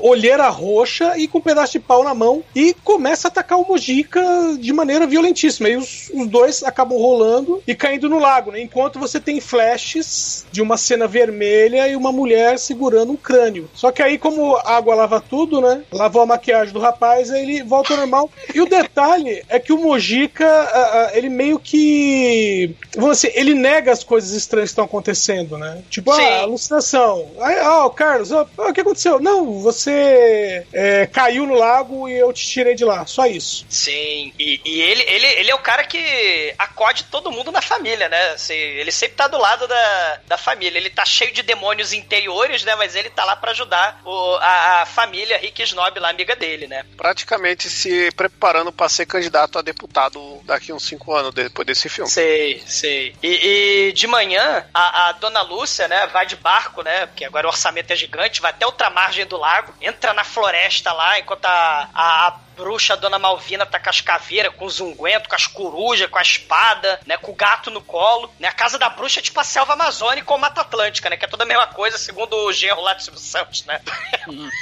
[0.00, 3.66] olheira roxa e com um pedaço de pau na mão e começa a atacar o
[3.66, 4.22] Mojica
[4.58, 5.68] de maneira violentíssima.
[5.68, 8.60] E os, os dois acabam rolando e caindo no lago, né?
[8.60, 13.68] Enquanto você tem flashes de uma cena vermelha e uma mulher segurando um crânio.
[13.74, 15.82] Só que aí, como a água lava tudo, né?
[15.92, 18.30] Lavou a maquiagem do rapaz, aí ele volta ao normal.
[18.54, 22.49] E o detalhe é que o Mojica, ele meio que.
[22.96, 25.82] Vamos dizer, ele nega as coisas estranhas que estão acontecendo, né?
[25.90, 26.22] Tipo, Sim.
[26.22, 27.30] ah, alucinação.
[27.40, 29.20] Aí, ah, o Carlos, ah, o que aconteceu?
[29.20, 33.06] Não, você é, caiu no lago e eu te tirei de lá.
[33.06, 33.66] Só isso.
[33.68, 38.08] Sim, e, e ele, ele, ele é o cara que acode todo mundo na família,
[38.08, 38.30] né?
[38.30, 40.78] Assim, ele sempre tá do lado da, da família.
[40.78, 42.74] Ele tá cheio de demônios interiores, né?
[42.76, 46.66] Mas ele tá lá pra ajudar o, a, a família Rick Snob, lá, amiga dele,
[46.66, 46.84] né?
[46.96, 52.10] Praticamente se preparando pra ser candidato a deputado daqui uns 5 anos depois desse filme.
[52.40, 53.16] Sei, sei.
[53.22, 57.06] E, e de manhã, a, a dona Lúcia, né, vai de barco, né?
[57.06, 60.92] Porque agora o orçamento é gigante, vai até outra margem do lago, entra na floresta
[60.92, 64.80] lá, enquanto a, a, a bruxa, a dona Malvina, tá com as caveiras, com os
[64.80, 67.16] ungüentos, com as corujas, com a espada, né?
[67.16, 68.30] Com o gato no colo.
[68.38, 68.46] Né?
[68.46, 71.16] A casa da bruxa é tipo a selva amazônica ou Mata Atlântica, né?
[71.16, 73.80] Que é toda a mesma coisa, segundo o genro lá Silvio Santos, né?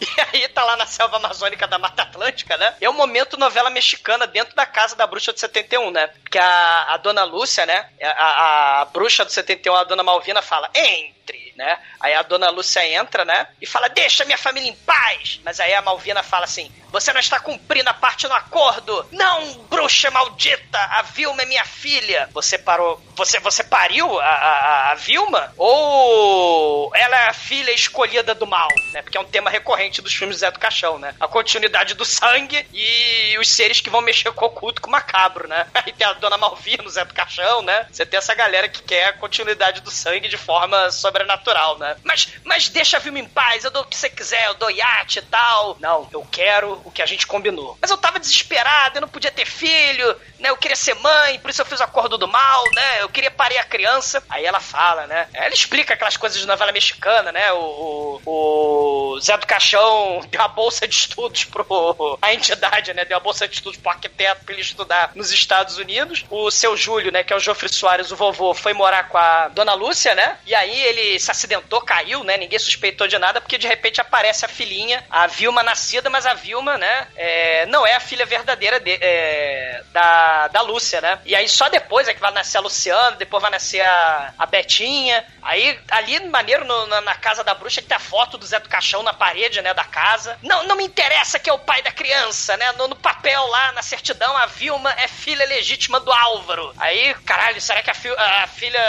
[0.00, 2.74] E aí tá lá na selva amazônica da Mata Atlântica, né?
[2.80, 6.08] É um momento novela mexicana dentro da casa da bruxa de 71, né?
[6.30, 7.90] Que a, a dona Lúcia, né?
[8.02, 11.78] A, a, a bruxa do 71, a dona Malvina, fala: entre, né?
[12.00, 13.46] Aí a dona Lúcia entra, né?
[13.60, 15.38] E fala: Deixa minha família em paz.
[15.44, 19.06] Mas aí a Malvina fala assim: Você não está cumprindo a parte do acordo.
[19.12, 20.78] Não, bruxa maldita.
[20.78, 22.30] A Vilma é minha filha.
[22.32, 22.98] Você parou.
[23.14, 25.52] Você, você pariu a, a, a Vilma?
[25.58, 29.02] Ou ela é a filha escolhida do mal, né?
[29.02, 31.14] Porque é um tema recorrente dos filmes Zé do Caixão, né?
[31.20, 34.92] A continuidade do sangue e os seres que vão mexer com o oculto com o
[34.92, 35.66] macabro, né?
[35.74, 37.86] Aí tem a Dona Malvina, o Zé do Caixão, né?
[37.90, 41.96] Você tem essa galera que quer a continuidade do sangue de forma sobrenatural, né?
[42.04, 44.70] Mas, mas deixa a Vilma em paz, eu dou o que você quiser, eu dou
[44.70, 45.76] iate e tal.
[45.80, 47.76] Não, eu quero o que a gente combinou.
[47.80, 50.50] Mas eu tava desesperado, eu não podia ter filho, né?
[50.50, 53.02] Eu queria ser mãe, por isso eu fiz o acordo do mal, né?
[53.02, 54.22] Eu queria parir a criança.
[54.28, 55.28] Aí ela fala, né?
[55.32, 57.52] Ela explica aquelas coisas de novela mexicana, né?
[57.52, 62.18] O, o, o Zé do Caixão deu uma bolsa de estudos pro.
[62.20, 63.04] A entidade, né?
[63.04, 66.24] Deu uma bolsa de estudos pro arquiteto pra ele estudar nos Estados Unidos.
[66.30, 67.22] O seu Júlio, né?
[67.22, 70.38] Que é o Jofre Soares, o vovô, foi morar com a dona Lúcia, né?
[70.46, 72.36] E aí ele se acidentou, caiu, né?
[72.36, 76.34] Ninguém suspeitou de nada, porque de repente aparece a filhinha, a Vilma nascida, mas a
[76.34, 77.06] Vilma, né?
[77.16, 81.18] é, não é a filha verdadeira de- é, da, da Lúcia, né?
[81.24, 84.46] E aí só depois é que vai nascer a Luciana, depois vai nascer a, a
[84.46, 85.24] Betinha.
[85.42, 88.58] Aí, ali, maneiro, no- na, na casa da bruxa, que tem a foto do Zé
[88.58, 90.38] do Caixão na parede, né, da casa.
[90.42, 92.72] Não, não me interessa que é o pai da criança, né?
[92.72, 96.72] No, no papel lá, na certidão, a Vilma é filha legítima do Álvaro.
[96.78, 98.80] Aí, caralho, será que a, fi- a filha.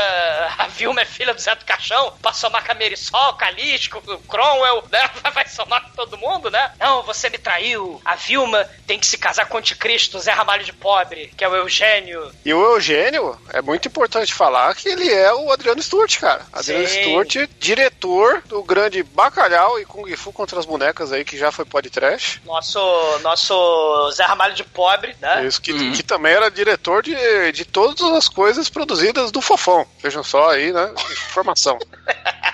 [0.58, 2.18] A Vilma é filha do Zé do Caixão?
[2.32, 5.10] Pra somar com a Merisol, Calisco, o Cromwell, né?
[5.34, 6.72] Vai somar com todo mundo, né?
[6.80, 8.02] Não, você me traiu.
[8.06, 11.50] A Vilma tem que se casar com o anticristo, Zé Ramalho de Pobre, que é
[11.50, 12.32] o Eugênio.
[12.46, 16.46] E o Eugênio, é muito importante falar que ele é o Adriano Stewart, cara.
[16.54, 17.02] Adriano Sim.
[17.02, 21.66] Stewart, diretor do grande Bacalhau e Kung Fu contra as bonecas aí, que já foi
[21.66, 22.42] podcast.
[22.46, 22.80] Nosso,
[23.20, 25.46] nosso Zé Ramalho de Pobre, né?
[25.46, 29.86] Isso, que, que também era diretor de, de todas as coisas produzidas do Fofão.
[30.02, 30.94] Vejam só aí, né?
[31.12, 31.78] Informação.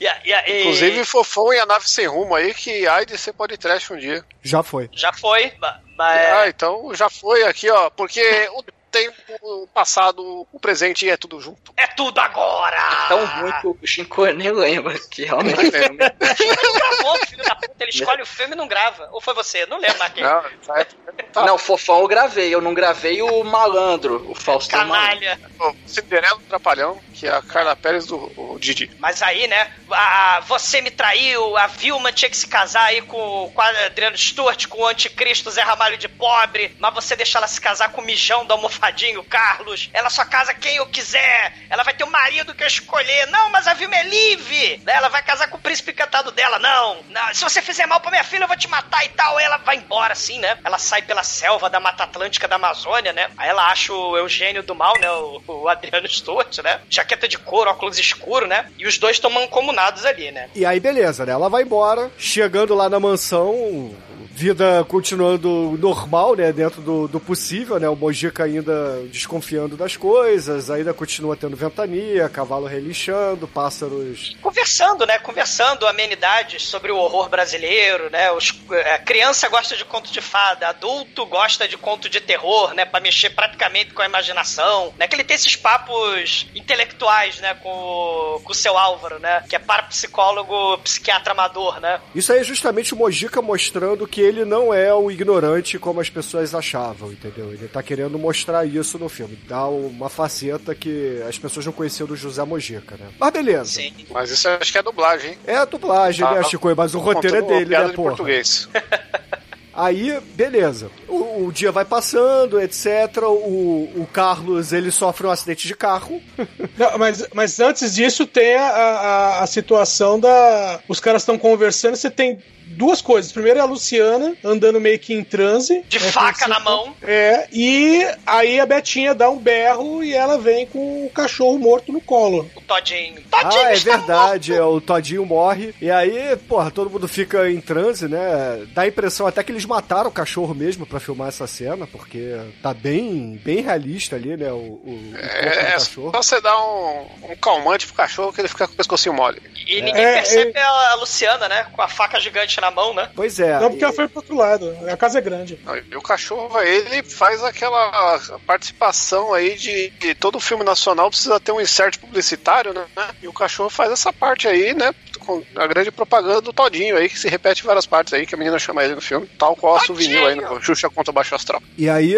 [0.00, 3.18] E a- e e- Inclusive, Fofão e a nave sem rumo aí, que ai de
[3.18, 4.24] ser podcast um dia.
[4.44, 4.88] Já foi.
[4.92, 6.26] Já foi, ma- mas.
[6.34, 7.90] Ah, então já foi aqui, ó.
[7.90, 8.22] Porque
[8.52, 8.62] o
[8.98, 11.72] tempo o passado, o presente é tudo junto.
[11.76, 12.80] É tudo agora!
[13.08, 15.74] Tão ruim que o Chico nem lembra que realmente.
[15.74, 17.74] É, Ele gravou, filho da puta.
[17.80, 19.08] Ele escolhe o filme e não grava.
[19.12, 19.64] Ou foi você?
[19.66, 20.22] Não lembro quem.
[20.22, 20.42] Não,
[20.76, 20.84] é-
[21.32, 21.44] tá.
[21.46, 25.20] Não, fofão eu gravei, eu não gravei o malandro, o Faustão Malandro.
[25.20, 25.40] Canalha.
[25.56, 28.90] Pô, Cinderela do Trapalhão, que é a Carla Pérez do o Didi.
[28.98, 29.72] Mas aí, né?
[29.90, 34.16] A, você me traiu, a Vilma tinha que se casar aí com, com o Adriano
[34.18, 38.00] Stewart, com o anticristo Zé Ramalho de pobre, mas você deixa ela se casar com
[38.00, 38.56] o mijão do
[38.88, 39.90] almofadinho, Carlos.
[39.92, 41.52] Ela só casa quem eu quiser.
[41.68, 43.26] Ela vai ter o marido que eu escolher.
[43.26, 44.82] Não, mas a Vilma é livre.
[44.86, 46.58] Ela vai casar com o príncipe encantado dela.
[46.58, 47.34] Não, não.
[47.34, 49.38] Se você fizer mal pra minha filha, eu vou te matar e tal.
[49.38, 50.58] Ela vai embora, assim, né?
[50.64, 53.30] Ela sai pela selva da Mata Atlântica da Amazônia, né?
[53.36, 55.10] Aí ela acha o Eugênio do mal, né?
[55.10, 56.80] O, o Adriano Stewart, né?
[56.88, 58.70] Jaqueta de couro, óculos escuro, né?
[58.78, 60.48] E os dois estão mancomunados ali, né?
[60.54, 61.32] E aí, beleza, né?
[61.32, 63.94] Ela vai embora, chegando lá na mansão,
[64.38, 66.52] vida continuando normal, né?
[66.52, 67.88] Dentro do, do possível, né?
[67.88, 74.36] O Mojica ainda desconfiando das coisas, ainda continua tendo ventania, cavalo relinchando, pássaros.
[74.40, 75.18] Conversando, né?
[75.18, 78.30] Conversando amenidades sobre o horror brasileiro, né?
[78.30, 78.54] Os,
[78.94, 82.84] a criança gosta de conto de fada, adulto gosta de conto de terror, né?
[82.84, 85.08] Pra mexer praticamente com a imaginação, né?
[85.08, 87.54] Que ele tem esses papos intelectuais, né?
[87.54, 89.42] Com, o- com o seu Álvaro, né?
[89.48, 92.00] Que é parapsicólogo, psiquiatra amador, né?
[92.14, 96.10] Isso aí é justamente o Mojica mostrando que ele não é um ignorante como as
[96.10, 97.52] pessoas achavam, entendeu?
[97.52, 102.06] Ele tá querendo mostrar isso no filme, dar uma faceta que as pessoas não conheciam
[102.06, 103.08] do José Mojica, né?
[103.18, 103.64] Mas beleza.
[103.72, 103.92] Sim.
[104.10, 105.38] Mas isso eu acho que é dublagem, hein?
[105.46, 106.74] É a dublagem, Tá, né, Chico?
[106.76, 108.08] Mas o roteiro é dele, né, de porra?
[108.10, 108.68] português.
[109.78, 110.90] Aí, beleza.
[111.06, 113.22] O, o dia vai passando, etc.
[113.22, 116.20] O, o Carlos, ele sofre um acidente de carro.
[116.76, 120.80] Não, mas, mas antes disso tem a, a, a situação da.
[120.88, 123.32] Os caras estão conversando, você tem duas coisas.
[123.32, 125.82] Primeiro é a Luciana andando meio que em transe.
[125.88, 126.94] De né, faca na mão.
[127.02, 131.92] É, e aí a Betinha dá um berro e ela vem com o cachorro morto
[131.92, 132.50] no colo.
[132.54, 133.22] O Todinho.
[133.30, 135.74] Todinho Ah, é está verdade, é, o Todinho morre.
[135.80, 138.66] E aí, porra, todo mundo fica em transe, né?
[138.74, 142.34] Dá a impressão até que eles mataram o cachorro mesmo pra filmar essa cena, porque
[142.62, 144.50] tá bem, bem realista ali, né?
[144.50, 146.10] O, o, o É, é cachorro.
[146.12, 149.40] só você dar um, um calmante pro cachorro que ele fica com o pescocinho mole.
[149.66, 151.66] E ninguém É, percebe a Luciana, né?
[151.72, 153.10] Com a faca gigante na mão, né?
[153.14, 153.58] Pois é.
[153.60, 154.76] Não, porque e- ela foi pro outro lado.
[154.90, 155.60] A casa é grande.
[155.90, 161.52] E o cachorro, ele faz aquela participação aí de, de todo filme nacional precisa ter
[161.52, 162.84] um insert publicitário, né?
[163.22, 164.94] E o cachorro faz essa parte aí, né?
[165.18, 168.34] com a grande propaganda do Todinho aí, que se repete em várias partes aí, que
[168.34, 171.14] a menina chama ele no filme, tal qual a souvenir aí no Xuxa contra o
[171.14, 171.62] Baixo Astral.
[171.76, 172.14] E aí,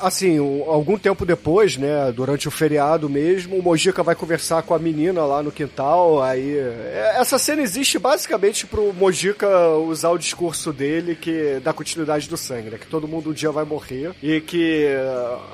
[0.00, 4.74] assim, um- algum tempo depois, né, durante o feriado mesmo, o Mojica vai conversar com
[4.74, 6.58] a menina lá no quintal, aí...
[6.58, 12.36] é, Essa cena existe basicamente pro Mojica usar o discurso dele, que da continuidade do
[12.36, 14.86] sangue, né, que todo mundo um dia vai morrer, e que,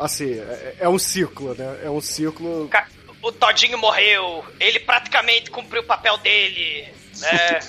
[0.01, 2.69] assim, é, é um ciclo, né, é um ciclo...
[2.69, 2.87] Ca-
[3.21, 6.87] O Todinho morreu, ele praticamente cumpriu o papel dele,
[7.21, 7.61] né?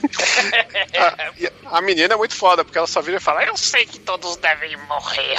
[1.72, 4.00] A, a menina é muito foda, porque ela só vira e fala, eu sei que
[4.00, 5.38] todos devem morrer.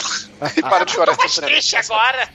[0.57, 1.17] e para de chorar.
[1.17, 2.29] Tô mais triste agora.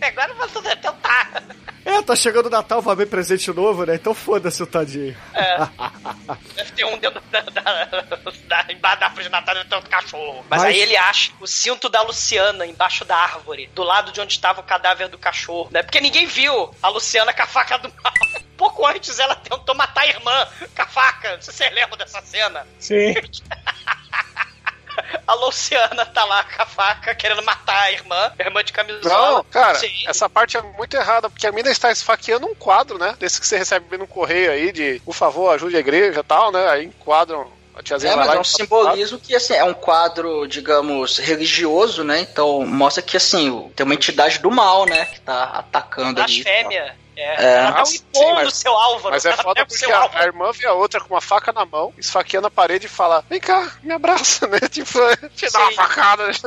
[0.00, 1.42] Agora vai tudo tentar.
[1.84, 5.16] É, tá chegando o Natal, vai ver presente novo, né, então foda-se o tadinho.
[6.54, 9.90] Deve ter um dentro da, da, da, embaixo da árvore de Natal deve ter outro
[9.90, 10.44] cachorro.
[10.48, 14.20] Mas, Mas- aí ele acha o cinto da Luciana embaixo da árvore, do lado de
[14.20, 15.82] onde estava o cadáver do cachorro, né?
[15.82, 18.12] Porque ninguém viu a Luciana com a faca do mal.
[18.60, 20.46] Pouco antes ela tentou matar a irmã
[20.76, 21.32] com a faca.
[21.32, 22.66] Não sei se você lembra dessa cena.
[22.78, 23.14] Sim.
[25.26, 29.36] A Luciana tá lá com a faca querendo matar a irmã, a irmã de camisola.
[29.36, 30.04] Não, cara, Sim.
[30.06, 33.16] essa parte é muito errada, porque a mina está esfaqueando um quadro, né?
[33.18, 36.52] Desse que você recebe no correio aí, de por favor, ajude a igreja e tal,
[36.52, 36.68] né?
[36.68, 37.50] Aí enquadram
[38.12, 42.20] É, mas é um simbolismo que, assim, é um quadro, digamos, religioso, né?
[42.20, 45.06] Então, mostra que, assim, tem uma entidade do mal, né?
[45.06, 46.42] Que tá atacando ali.
[46.42, 46.94] Blasfêmia.
[47.20, 47.54] É, É.
[47.58, 49.10] ela tá um impondo mas- o seu Álvaro.
[49.14, 51.92] Mas é foda porque a, a irmã vê a outra com uma faca na mão,
[51.98, 54.58] esfaqueando a parede e fala: Vem cá, me abraça, né?
[54.70, 54.98] Tipo,
[55.36, 56.30] te dá uma facada.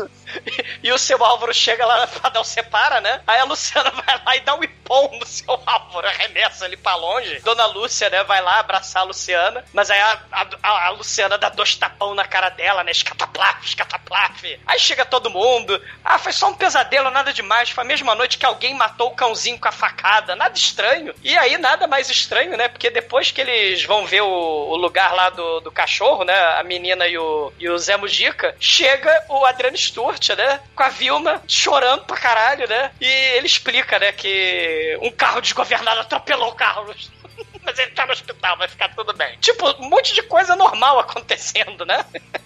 [0.82, 3.22] E o seu Álvaro chega lá pra dar o separa, né?
[3.28, 6.96] Aí a Luciana vai lá e dá um ipom no seu Álvaro, arremessa ele pra
[6.96, 7.40] longe.
[7.42, 11.50] Dona Lúcia, né, vai lá abraçar a Luciana, mas aí a, a- a Luciana dá
[11.50, 12.92] dois tapão na cara dela, né?
[12.92, 14.44] Escataplaf, escataplaf.
[14.66, 15.80] Aí chega todo mundo.
[16.04, 17.70] Ah, foi só um pesadelo, nada demais.
[17.70, 20.36] Foi a mesma noite que alguém matou o cãozinho com a facada.
[20.36, 21.14] Nada estranho.
[21.24, 22.68] E aí, nada mais estranho, né?
[22.68, 26.34] Porque depois que eles vão ver o, o lugar lá do, do cachorro, né?
[26.58, 30.60] A menina e o, e o Zé Mujica, chega o Adriano Sturt, né?
[30.76, 32.92] Com a Vilma chorando pra caralho, né?
[33.00, 34.12] E ele explica, né?
[34.12, 37.12] Que um carro desgovernado atropelou o Carlos.
[37.64, 39.38] Mas ele tá no hospital, vai ficar tudo bem.
[39.40, 42.06] Tipo, um monte de coisa normal acontecendo, né?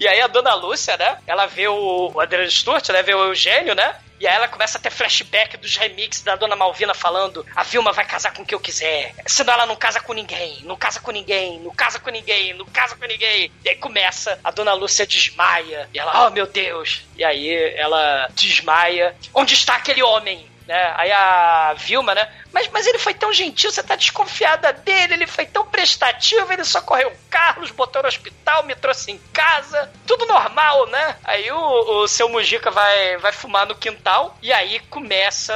[0.00, 1.18] E aí a dona Lúcia, né?
[1.26, 3.02] Ela vê o, o Adriano Sturt, né?
[3.02, 3.94] Vê o Eugênio, né?
[4.20, 7.90] E aí ela começa a ter flashback dos remixes da Dona Malvina falando a Vilma
[7.90, 9.14] vai casar com quem eu quiser.
[9.26, 12.66] Senão ela não casa com ninguém, não casa com ninguém, não casa com ninguém, não
[12.66, 13.50] casa com ninguém.
[13.64, 15.88] E aí começa, a Dona Lúcia desmaia.
[15.94, 17.02] E ela, oh meu Deus.
[17.16, 19.16] E aí ela desmaia.
[19.32, 20.49] Onde está aquele homem?
[20.70, 20.94] Né?
[20.96, 22.30] Aí a Vilma, né?
[22.52, 26.64] Mas, mas ele foi tão gentil, você tá desconfiada dele, ele foi tão prestativo, ele
[26.64, 31.16] socorreu o Carlos, botou no hospital, me trouxe em casa, tudo normal, né?
[31.24, 35.52] Aí o, o seu Mujica vai, vai fumar no quintal e aí começa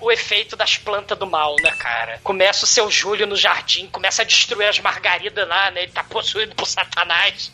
[0.00, 2.18] o efeito das plantas do mal, né, cara?
[2.24, 5.84] Começa o seu Júlio no jardim, começa a destruir as margaridas lá, né?
[5.84, 7.52] Ele tá possuído por Satanás.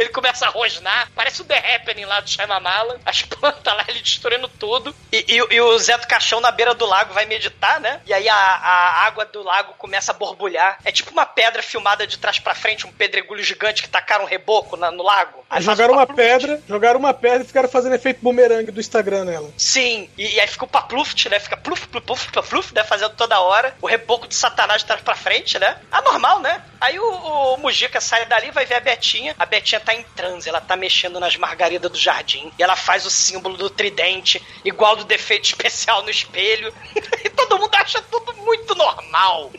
[0.00, 4.00] Ele começa a rosnar, parece o The Happening lá do Shyamalan, as plantas lá, ele
[4.00, 4.94] destruindo tudo.
[5.12, 8.00] E, e- e o Zé do Caixão na beira do lago vai meditar, né?
[8.06, 10.78] E aí a, a água do lago começa a borbulhar.
[10.84, 14.28] É tipo uma pedra filmada de trás pra frente, um pedregulho gigante que tacaram um
[14.28, 15.44] reboco na- no lago.
[15.50, 19.50] Aí jogaram uma pedra, jogaram uma pedra e ficaram fazendo efeito bumerangue do Instagram nela.
[19.56, 21.38] Sim, e, e aí fica o papluft, né?
[21.38, 22.84] Fica pluf, pluf, pluf, pluf, né?
[22.84, 23.74] Fazendo toda hora.
[23.82, 25.76] O reboco de satanás de trás pra frente, né?
[25.90, 26.62] Anormal, né?
[26.80, 29.34] Aí o, o Mujica sai dali, vai ver a Betinha.
[29.38, 32.52] A Betinha tá em transe, ela tá mexendo nas margaridas do jardim.
[32.58, 36.72] E ela faz o símbolo do tridente, igual do defeito especial no espelho.
[37.24, 39.50] e todo mundo acha tudo muito normal.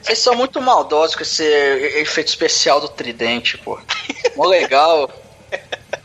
[0.00, 3.78] Vocês são muito maldosos com esse efeito especial do tridente, pô.
[4.36, 5.10] Mó legal.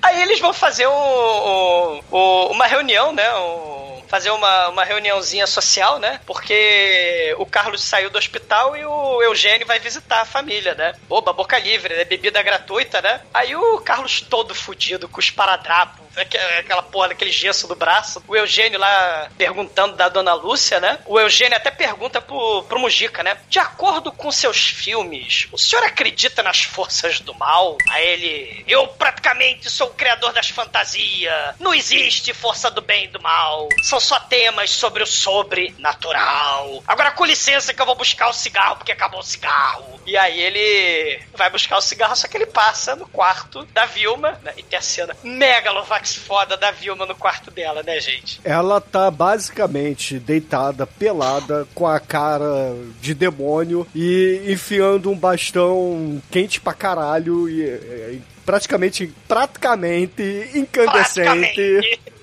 [0.01, 3.33] Aí eles vão fazer um, um- um- uma reunião, né?
[3.35, 3.84] Um-
[4.15, 6.21] fazer uma, uma reuniãozinha social, né?
[6.25, 10.93] Porque o Carlos saiu do hospital e o Eugênio vai visitar a família, né?
[11.09, 12.05] Oba, boca livre, né?
[12.05, 13.19] Bebida gratuita, né?
[13.33, 18.23] Aí o Carlos todo fudido, com os paradrapos, aque- aquela porra daquele gesso do braço.
[18.25, 20.97] O Eugênio lá perguntando da dona Lúcia, né?
[21.05, 23.37] O Eugênio até pergunta pro, pro Mujica, né?
[23.49, 27.77] De acordo com seus filmes, o senhor acredita nas forças do mal?
[27.89, 31.55] Aí ele, eu praticamente sou o criador das fantasias.
[31.59, 33.67] Não existe força do bem e do mal.
[33.83, 36.83] São só temas sobre o sobrenatural.
[36.87, 39.99] Agora com licença que eu vou buscar o cigarro porque acabou o cigarro.
[40.05, 44.39] E aí ele vai buscar o cigarro, só que ele passa no quarto da Vilma,
[44.43, 44.53] né?
[44.57, 48.39] E tem a cena megalovax foda da Vilma no quarto dela, né, gente?
[48.43, 56.61] Ela tá basicamente deitada, pelada, com a cara de demônio e enfiando um bastão quente
[56.61, 60.21] pra caralho e, e praticamente, praticamente
[60.53, 61.55] incandescente.
[61.55, 62.14] Praticamente.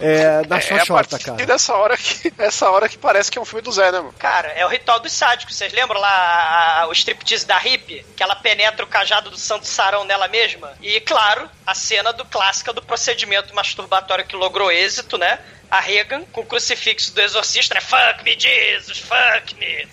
[0.00, 1.46] É, na É a xoxota, partir cara.
[1.46, 4.14] dessa hora que essa hora que parece que é um filme do Zé, né, mano?
[4.18, 5.56] Cara, é o ritual dos sádicos.
[5.56, 8.04] Vocês lembram lá a- a- o striptease da hippie?
[8.16, 10.72] Que ela penetra o cajado do santo sarão nela mesma?
[10.82, 15.38] E, claro, a cena do clássica do procedimento masturbatório que logrou êxito, né?
[15.70, 17.80] A Regan com o crucifixo do exorcista, né?
[17.80, 19.88] Fuck me, Jesus, fuck me.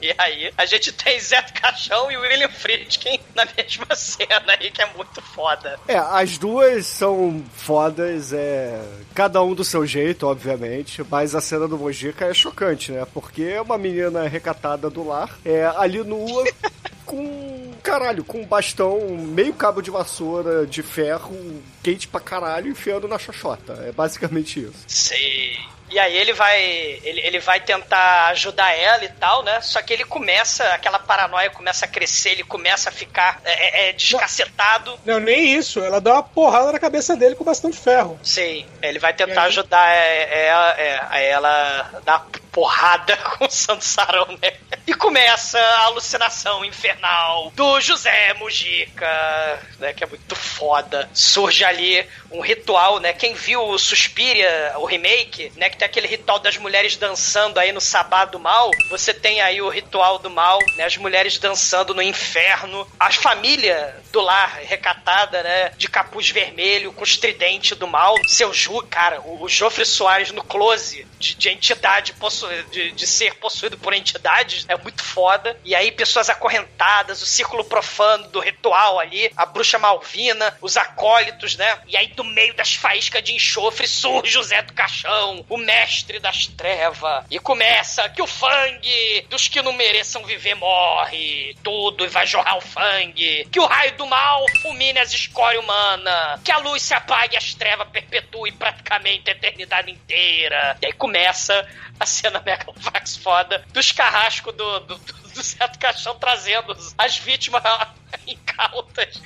[0.00, 4.70] E aí, a gente tem Zé do Caixão e William Friedkin na mesma cena aí,
[4.70, 5.78] que é muito foda.
[5.88, 8.80] É, as duas são fodas, é.
[9.14, 13.06] Cada um do seu jeito, obviamente, mas a cena do Mojica é chocante, né?
[13.12, 16.44] Porque é uma menina recatada do lar, é ali nua,
[17.04, 17.72] com.
[17.82, 21.34] Caralho, com um bastão, meio cabo de vassoura de ferro,
[21.82, 23.72] quente pra caralho, enfiando na xoxota.
[23.86, 24.84] É basicamente isso.
[24.86, 25.58] Sei.
[25.92, 26.58] E aí ele vai.
[26.62, 29.60] Ele, ele vai tentar ajudar ela e tal, né?
[29.60, 33.88] Só que ele começa, aquela paranoia começa a crescer, ele começa a ficar é, é,
[33.88, 34.98] é, descacetado.
[35.04, 35.80] Não, nem isso.
[35.80, 38.18] Ela dá uma porrada na cabeça dele com bastante ferro.
[38.22, 38.66] Sei.
[38.80, 39.48] Ele vai tentar aí?
[39.48, 44.52] ajudar é, é, é, a ela dar porrada com o Santo Sarão, né?
[44.86, 49.92] E começa a alucinação infernal do José Mujica, né?
[49.92, 51.08] Que é muito foda.
[51.12, 53.12] Surge ali um ritual, né?
[53.12, 55.70] Quem viu o Suspiria, o remake, né?
[55.70, 58.70] Que tem aquele ritual das mulheres dançando aí no Sabá do Mal.
[58.88, 60.84] Você tem aí o ritual do mal, né?
[60.84, 62.86] As mulheres dançando no inferno.
[63.00, 65.72] A família do lar recatada, né?
[65.76, 68.14] De capuz vermelho, com os tridentes do mal.
[68.28, 68.80] Seu Ju...
[68.88, 72.46] Cara, o, o Jofre Soares no close de, de entidade possu...
[72.70, 75.58] de, de ser possuído por entidades é muito foda.
[75.64, 81.56] E aí, pessoas acorrentadas, o círculo profano do ritual ali, a bruxa Malvina, os acólitos,
[81.56, 81.80] né?
[81.88, 86.18] E aí, do meio das faíscas de enxofre, surge o Zé do Caixão, o mestre
[86.18, 87.24] das trevas.
[87.30, 91.56] E começa que o fangue dos que não mereçam viver morre.
[91.62, 93.46] Tudo e vai jorrar o fangue.
[93.50, 96.40] Que o raio do mal fulmine as escórias humanas.
[96.42, 100.76] Que a luz se apague e as trevas perpetuem praticamente a eternidade inteira.
[100.80, 101.66] E aí começa
[101.98, 107.62] a cena mega fax foda dos carrascos do, do, do, do Caixão trazendo as vítimas
[108.26, 109.20] incautas.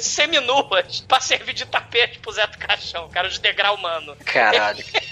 [0.00, 4.14] Seminuas pra servir de tapete pro Zé do Caixão, cara, de degrau humano.
[4.24, 4.84] Caralho.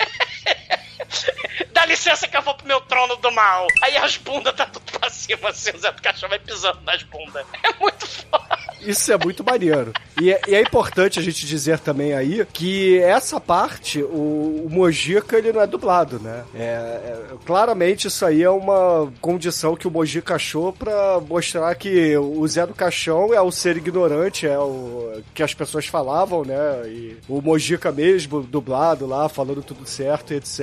[1.85, 3.66] Dá licença que eu vou pro meu trono do mal.
[3.82, 7.03] Aí as bundas tá tudo pra cima, assim, o Zé do Caixão vai pisando nas
[7.03, 7.45] bundas.
[7.62, 8.59] É muito foda.
[8.80, 9.93] Isso é muito maneiro.
[10.21, 14.69] E é, e é importante a gente dizer também aí que essa parte, o, o
[14.71, 16.45] Mojica, ele não é dublado, né?
[16.55, 22.17] É, é- claramente isso aí é uma condição que o Mojica achou pra mostrar que
[22.17, 26.83] o Zé do Caixão é o ser ignorante, é o que as pessoas falavam, né?
[26.87, 30.61] E o Mojica mesmo, dublado lá, falando tudo certo e etc.,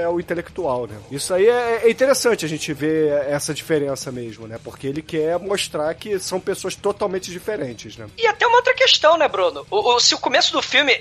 [0.00, 0.96] é o intelectual, né?
[1.10, 4.58] Isso aí é, é interessante a gente ver essa diferença mesmo, né?
[4.62, 8.06] Porque ele quer mostrar que são pessoas totalmente diferentes, né?
[8.18, 9.66] E até uma outra questão, né, Bruno?
[9.70, 10.92] O, o- se o começo do filme.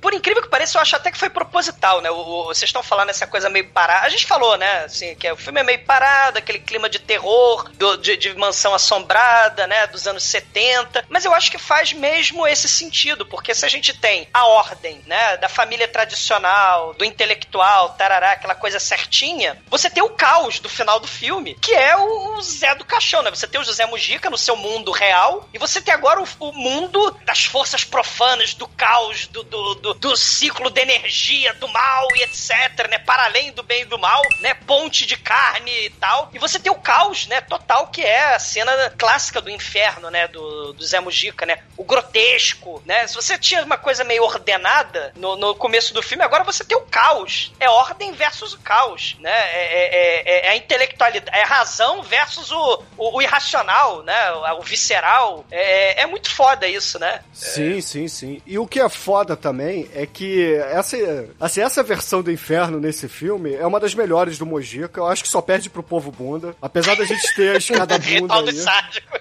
[0.00, 2.10] Por incrível que pareça, eu acho até que foi proposital, né?
[2.10, 4.06] O, o- vocês estão falando essa coisa meio parada.
[4.06, 4.84] A gente falou, né?
[4.84, 8.74] Assim, que o filme é meio parado, aquele clima de terror, do- de, de mansão
[8.74, 9.86] assombrada, né?
[9.86, 11.04] Dos anos 70.
[11.08, 15.02] Mas eu acho que faz mesmo esse sentido, porque se a gente tem a ordem,
[15.06, 15.36] né?
[15.38, 21.00] Da família tradicional, do intelectual, tarará, aquela coisa certinha, você tem o caos do final
[21.00, 23.30] do filme, que é o, o Zé do Caixão, né?
[23.30, 26.52] Você tem o José Mujica no seu mundo real, e você tem agora o, o
[26.52, 32.06] mundo das forças profanas, do caos, do, do, do, do ciclo de energia, do mal
[32.16, 32.98] e etc, né?
[32.98, 34.54] Para além do bem e do mal, né?
[34.54, 36.30] Ponte de carne e tal.
[36.32, 37.40] E você tem o caos, né?
[37.40, 40.28] Total, que é a cena clássica do inferno, né?
[40.28, 41.58] Do, do Zé Mujica, né?
[41.76, 43.06] O grotesco, né?
[43.06, 46.76] Se você tinha uma coisa meio ordenada no, no começo do filme, agora você tem
[46.76, 47.52] o caos.
[47.60, 49.30] É ordem versus o caos, né?
[49.30, 54.32] É, é, é- é a intelectualidade, é a razão versus o, o, o irracional, né?
[54.32, 55.44] O, o visceral.
[55.50, 57.20] É, é muito foda isso, né?
[57.32, 58.42] Sim, sim, sim.
[58.46, 59.61] E o que é foda também
[59.94, 60.96] é que essa,
[61.40, 65.00] assim, essa versão do inferno nesse filme é uma das melhores do Mojica.
[65.00, 66.54] Eu acho que só perde pro povo bunda.
[66.60, 68.52] Apesar da gente ter a escada bunda aí.
[68.56, 69.20] sádicos.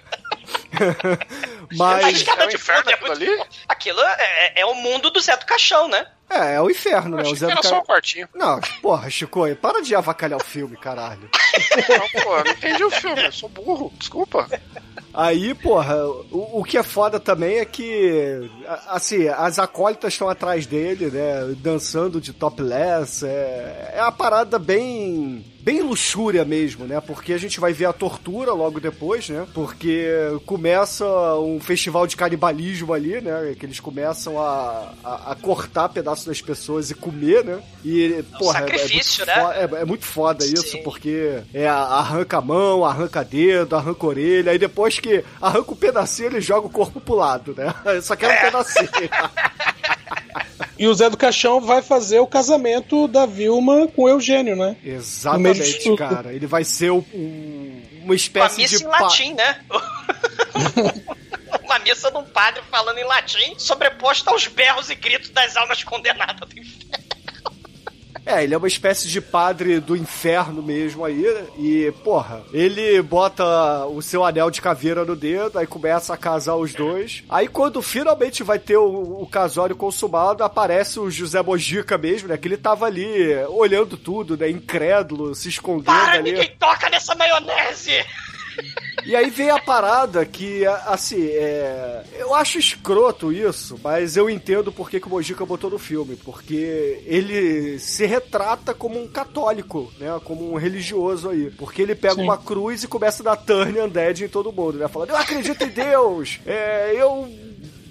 [1.71, 3.43] A Mas escada é o de inferno é aquilo muito ali?
[3.67, 6.05] Aquilo é, é o mundo do Zé do Caixão, né?
[6.29, 7.21] é, é o inferno, né?
[7.21, 8.27] Achei O que Zé do era Ca- só um quartinho.
[8.33, 11.29] Não, porra, Chico, para de avacalhar o filme, caralho.
[11.89, 14.47] Não, pô, eu não entendi o filme, eu sou burro, desculpa.
[15.14, 18.49] Aí, porra, o, o que é foda também é que,
[18.88, 25.45] assim, as acólitas estão atrás dele, né, dançando de topless, é, é uma parada bem,
[25.64, 30.07] bem luxúria mesmo, né, porque a gente vai ver a tortura logo depois, né, porque
[30.45, 31.05] começa
[31.36, 36.41] um festival de canibalismo ali, né, que eles começam a, a, a cortar pedaços das
[36.41, 39.36] pessoas e comer, né, e, porra, é- sacrifício, é, né?
[39.36, 40.84] muito fo- é, é muito foda isso, Sim.
[40.84, 45.76] porque é, arranca a mão, arranca dedo, arranca a orelha, aí depois que arranca um
[45.76, 47.74] pedacinho, ele joga o corpo pro lado, né?
[48.01, 48.89] Só quer um pedacinho.
[50.82, 54.75] E o Zé do Caixão vai fazer o casamento da Vilma com o Eugênio, né?
[54.84, 56.34] Exatamente, cara.
[56.34, 59.59] Ele vai ser o- um- uma Com a espécie missa de em pa- latim, né?
[61.63, 65.84] Uma missa de um padre falando em latim, sobreposta aos berros e gritos das almas
[65.84, 67.00] condenadas do inferno.
[68.26, 71.26] É, ele é uma espécie de padre do inferno mesmo aí?
[71.57, 76.55] E, porra, ele bota o seu anel de caveira no dedo, aí começa a casar
[76.55, 77.24] os dois.
[77.30, 82.38] Aí quando finalmente vai ter o, o casório consumado, aparece o José Mojica mesmo, né?
[82.38, 84.49] Que ele tava ali olhando tudo, né?
[84.49, 86.32] Incrédulo, se escondendo Para, ali.
[86.32, 88.05] ninguém toca nessa maionese!
[89.05, 92.03] E aí vem a parada que, assim, é...
[92.13, 96.15] eu acho escroto isso, mas eu entendo por que, que o Mojica botou no filme,
[96.15, 102.15] porque ele se retrata como um católico, né, como um religioso aí, porque ele pega
[102.15, 102.23] Sim.
[102.23, 105.63] uma cruz e começa a dar turn undead em todo mundo, né, falando, eu acredito
[105.63, 107.27] em Deus, é, eu...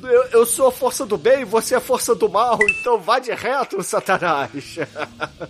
[0.02, 3.18] Eu, eu sou a força do bem, você é a força do mal, então vá
[3.18, 4.76] de reto, Satanás.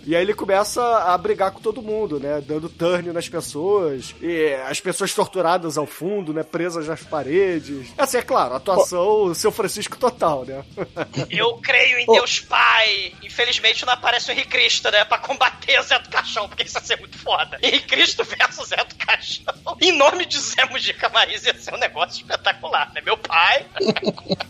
[0.05, 2.41] e aí ele começa a brigar com todo mundo, né?
[2.41, 4.15] Dando turn nas pessoas.
[4.21, 6.43] E as pessoas torturadas ao fundo, né?
[6.43, 7.93] Presas nas paredes.
[7.97, 10.63] Assim, é claro, atuação seu Francisco total, né?
[11.29, 13.13] Eu creio em Deus Pai.
[13.23, 15.03] Infelizmente não aparece o Henrique Cristo, né?
[15.05, 17.57] Pra combater o Zé do Caixão, porque isso ia ser muito foda.
[17.61, 19.53] Henrique Cristo versus Zé do Caixão.
[19.79, 23.01] Em nome de Zé Mujica Marisa ia ser um negócio espetacular, né?
[23.01, 23.65] Meu pai.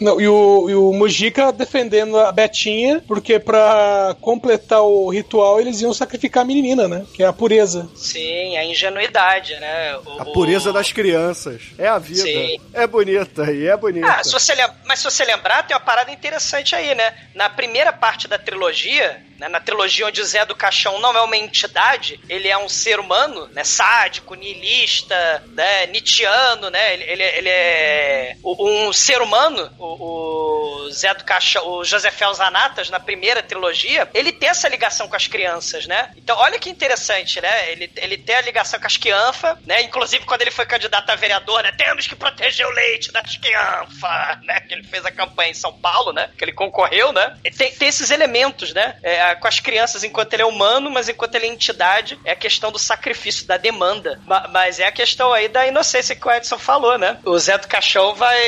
[0.00, 5.80] Não, e o, e o Mujica defendendo a Betinha, porque pra completar o ritual eles
[5.80, 7.06] iam sacrificar a menina, né?
[7.14, 7.88] Que é a pureza.
[7.94, 9.96] Sim, a ingenuidade, né?
[10.04, 11.62] O- A pureza o- das crianças.
[11.78, 12.22] É a vida.
[12.22, 12.56] Sim.
[12.74, 14.08] É bonita e é bonita.
[14.08, 17.14] Ah, se você lem- mas se você lembrar, tem uma parada interessante aí, né?
[17.32, 21.20] Na primeira parte da trilogia, né, na trilogia onde o Zé do Caixão não é
[21.20, 23.62] uma entidade, ele é um ser humano, né?
[23.62, 25.86] Sádico, niilista, né?
[25.86, 26.94] Nietzscheano, né?
[26.94, 32.88] Ele, ele, ele é um ser humano, o, o Zé do Caixão, o José Zanatas,
[32.88, 36.10] na primeira trilogia, ele tem essa ligação com as crianças, né?
[36.16, 37.70] Então, olha que interessante, né?
[37.70, 39.82] Ele, ele tem a ligação com as crianças, né?
[39.82, 41.72] Inclusive, quando ele foi candidato a vereador, né?
[41.72, 44.60] Temos que proteger o leite das crianças, né?
[44.60, 46.30] Que ele fez a campanha em São Paulo, né?
[46.38, 47.36] Que ele concorreu, né?
[47.56, 48.96] Tem, tem esses elementos, né?
[49.02, 52.36] É, com as crianças enquanto ele é humano, mas enquanto ele é entidade, é a
[52.36, 54.20] questão do sacrifício, da demanda.
[54.26, 57.18] Ma- mas é a questão aí da inocência que o Edson falou, né?
[57.24, 58.38] O Zé do Caixão vai,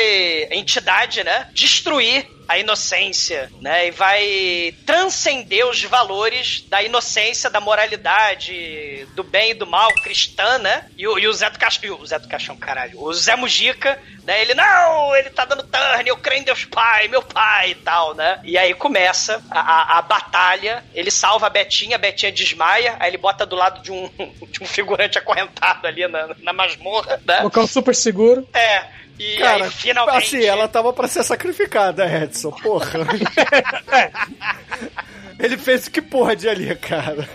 [0.50, 1.48] entidade, né?
[1.52, 3.88] Destruir a inocência, né?
[3.88, 10.58] E vai transcender os valores da inocência, da moralidade, do bem e do mal cristã,
[10.58, 10.86] né?
[10.96, 13.98] E o, e o Zé do Caixão, o Zé do Caixão, caralho, o Zé Mujica,
[14.24, 14.40] né?
[14.42, 18.14] Ele, não, ele tá dando turn, eu creio em Deus Pai, meu pai e tal,
[18.14, 18.40] né?
[18.44, 23.10] E aí começa a, a, a batalha, ele salva a Betinha, a Betinha desmaia, aí
[23.10, 24.08] ele bota do lado de um,
[24.50, 27.40] de um figurante acorrentado ali na, na masmorra, né?
[27.40, 28.48] Local super seguro.
[28.52, 28.84] É,
[29.18, 30.16] e Cara, aí finalmente...
[30.36, 33.00] assim, ela tava pra ser sacrificada, Edson, porra.
[35.38, 37.28] Ele fez o que pôde ali, cara.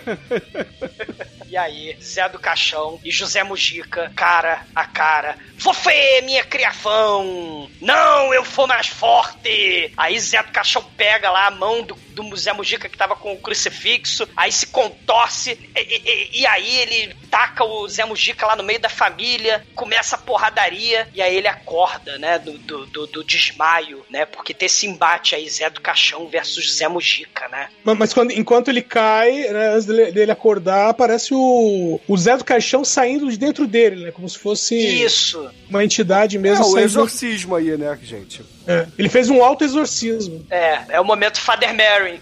[1.48, 5.36] E aí, Zé do Caixão e José Mujica, cara a cara.
[5.58, 7.70] Você, minha criação!
[7.80, 9.92] Não, eu for mais forte!
[9.96, 13.34] Aí Zé do Caixão pega lá a mão do, do Zé Mujica que tava com
[13.34, 18.54] o crucifixo, aí se contorce, e, e- e aí ele taca o Zé Mujica lá
[18.54, 23.06] no meio da família, começa a porradaria, e aí ele acorda, né, do, do, do-
[23.06, 27.68] do desmaio, né, porque tem esse embate aí, Zé do Caixão versus Zé Mujica, né?
[27.82, 32.36] Mas, mas quando, enquanto ele cai, né, antes dele, dele acordar, aparece o, o Zé
[32.36, 34.10] do Caixão saindo de dentro dele, né?
[34.12, 35.50] Como se fosse Isso!
[35.70, 36.84] uma entidade É, mesmo o saindo.
[36.84, 38.42] exorcismo aí, né, gente?
[38.66, 40.46] É, Ele fez um auto-exorcismo.
[40.50, 42.20] É, é o momento Father Mary.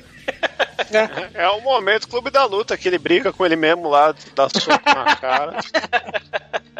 [1.34, 1.45] É.
[1.45, 4.82] É o momento Clube da Luta, que ele briga com ele mesmo lá, dá soco
[4.86, 5.61] na cara.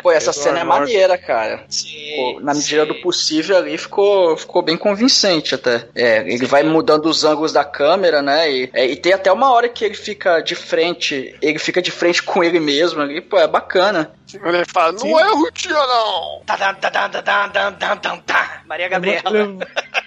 [0.03, 1.65] Pô, essa Edward cena é maneira, cara.
[1.69, 2.89] Sim, Pô, na medida sim.
[2.89, 5.87] do possível ali ficou, ficou bem convincente até.
[5.95, 8.51] É, ele vai mudando os ângulos da câmera, né?
[8.51, 11.91] E, é, e tem até uma hora que ele fica de frente, ele fica de
[11.91, 14.13] frente com ele mesmo ali, pô, é bacana.
[14.33, 16.43] Ele fala, não é o tia, não!
[18.65, 19.59] Maria Gabriela.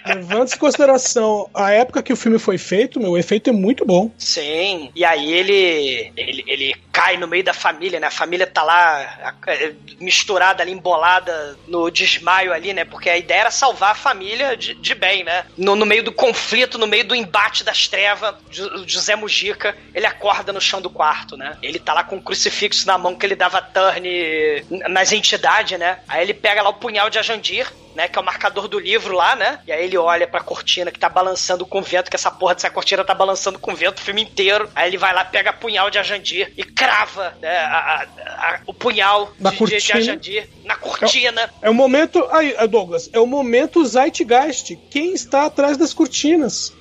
[0.06, 3.52] Lev- Levando em consideração a época que o filme foi feito, meu, o efeito é
[3.52, 4.10] muito bom.
[4.18, 4.90] Sim.
[4.94, 8.06] E aí ele, ele ele cai no meio da família, né?
[8.06, 12.84] A família tá lá é, misturada ali, embolada no desmaio ali, né?
[12.84, 15.44] Porque a ideia era salvar a família de, de bem, né?
[15.56, 20.06] No, no meio do conflito, no meio do embate das trevas, Jo- José Mujica, ele
[20.06, 21.56] acorda no chão do quarto, né?
[21.62, 25.98] Ele tá lá com o crucifixo na mão que ele dava turn nas entidades, né?
[26.08, 29.14] Aí ele pega lá o punhal de Ajandir, né, que é o marcador do livro
[29.14, 29.60] lá, né?
[29.66, 32.54] E aí ele olha pra cortina que tá balançando com o vento, que essa porra
[32.54, 34.68] dessa cortina tá balançando com vento o filme inteiro.
[34.74, 38.06] Aí ele vai lá, pega punhal de Ajandir e crava né, a- a-
[38.54, 39.98] a- o punhal Na de, de, de cortina.
[39.98, 41.50] Ajandir na cortina.
[41.62, 42.26] É o momento.
[42.30, 44.76] Aí, Douglas, é o momento Zeitgeist.
[44.90, 46.72] Quem está atrás das cortinas?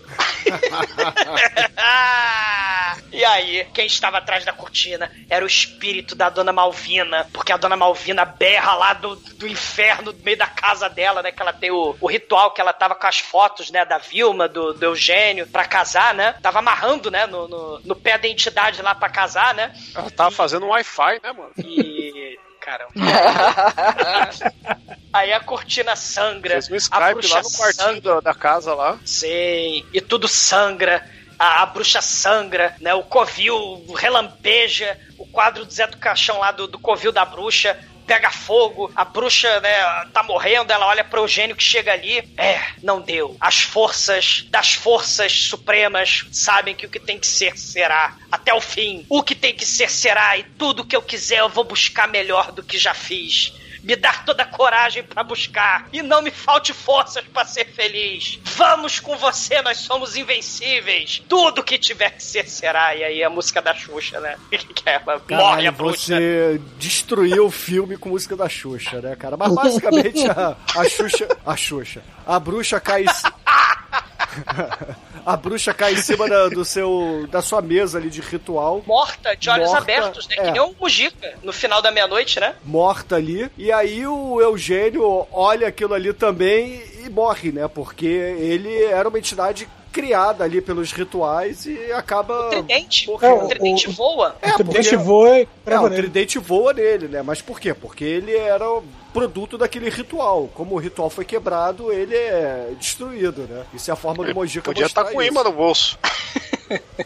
[3.11, 7.57] E aí, quem estava atrás da cortina era o espírito da Dona Malvina, porque a
[7.57, 11.31] Dona Malvina berra lá do, do inferno, no meio da casa dela, né?
[11.31, 13.85] Que ela tem o, o ritual que ela tava com as fotos, né?
[13.85, 16.33] Da Vilma, do, do Eugênio, pra casar, né?
[16.41, 17.25] Tava amarrando, né?
[17.25, 19.73] No, no, no pé da entidade lá pra casar, né?
[19.95, 21.51] Ela tava fazendo um Wi-Fi, né, mano?
[21.57, 22.39] E.
[22.63, 22.93] Caramba.
[25.13, 26.59] Aí a cortina sangra.
[26.61, 28.97] Fez um a Skype bruxa lá no quartinho da, da casa lá.
[29.05, 31.07] Sim, e tudo sangra.
[31.37, 32.95] A, a bruxa sangra, né?
[32.95, 34.99] O covil relampeja.
[35.19, 37.77] O quadro do Zé do Caixão lá do, do covil da bruxa
[38.07, 38.91] pega fogo.
[38.95, 40.73] A bruxa, né, tá morrendo.
[40.73, 42.17] Ela olha pro Eugênio que chega ali.
[42.35, 43.37] É, não deu.
[43.39, 48.15] As forças das forças supremas sabem que o que tem que ser será.
[48.31, 49.05] Até o fim.
[49.09, 50.37] O que tem que ser será.
[50.37, 53.53] E tudo que eu quiser eu vou buscar melhor do que já fiz
[53.83, 58.39] me dar toda a coragem pra buscar e não me falte forças pra ser feliz.
[58.55, 61.21] Vamos com você, nós somos invencíveis.
[61.27, 62.95] Tudo que tiver que ser será.
[62.95, 64.37] E aí a música da Xuxa, né?
[64.49, 66.15] que é, morre a Caralho, bruxa.
[66.15, 69.35] você destruiu o filme com música da Xuxa, né, cara?
[69.35, 71.27] Mas basicamente a, a Xuxa.
[71.45, 72.01] A Xuxa.
[72.25, 73.05] A bruxa cai.
[75.25, 78.83] A bruxa cai em cima da, do seu, da sua mesa ali de ritual.
[78.85, 80.35] Morta, de olhos Morta, abertos, né?
[80.37, 80.43] é.
[80.43, 82.55] Que nem o Mujica no final da meia-noite, né?
[82.65, 83.49] morta ali.
[83.57, 87.67] E aí o Eugênio olha aquilo ali também e morre, né?
[87.69, 92.47] Porque ele era uma entidade criada ali pelos rituais e acaba.
[92.47, 93.07] O tridente.
[93.07, 93.45] morrendo.
[93.45, 94.35] o tridente voa.
[94.41, 95.95] É, o tridente porque- voa e É, o nele.
[96.01, 97.21] tridente voa nele, né?
[97.21, 97.73] Mas por quê?
[97.73, 98.83] Porque ele era o
[99.13, 100.49] produto daquele ritual.
[100.53, 103.63] Como o ritual foi quebrado, ele é destruído, né?
[103.73, 105.97] Isso é a forma do Mojica Podia estar mostrar com imã no bolso.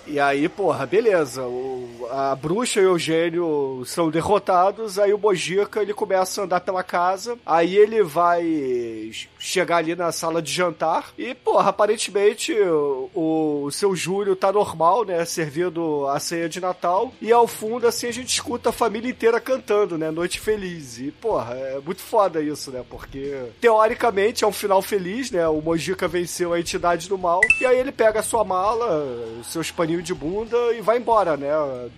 [0.05, 1.41] E aí, porra, beleza.
[1.43, 4.97] O- a bruxa e o Eugênio são derrotados.
[4.97, 7.37] Aí o Mojica ele começa a andar pela casa.
[7.45, 9.11] Aí ele vai
[9.47, 11.11] chegar ali na sala de jantar.
[11.17, 15.23] E, porra, aparentemente o, o seu Júlio tá normal, né?
[15.23, 17.13] Servindo a ceia de Natal.
[17.21, 20.11] E ao fundo, assim, a gente escuta a família inteira cantando, né?
[20.11, 20.99] Noite Feliz.
[20.99, 22.83] E, porra, é muito foda isso, né?
[22.89, 25.47] Porque, teoricamente, é um final feliz, né?
[25.47, 27.39] O Mojica venceu a entidade do mal.
[27.61, 29.07] E aí ele pega a sua mala,
[29.45, 31.49] seus paninhos de bunda e vai embora, né?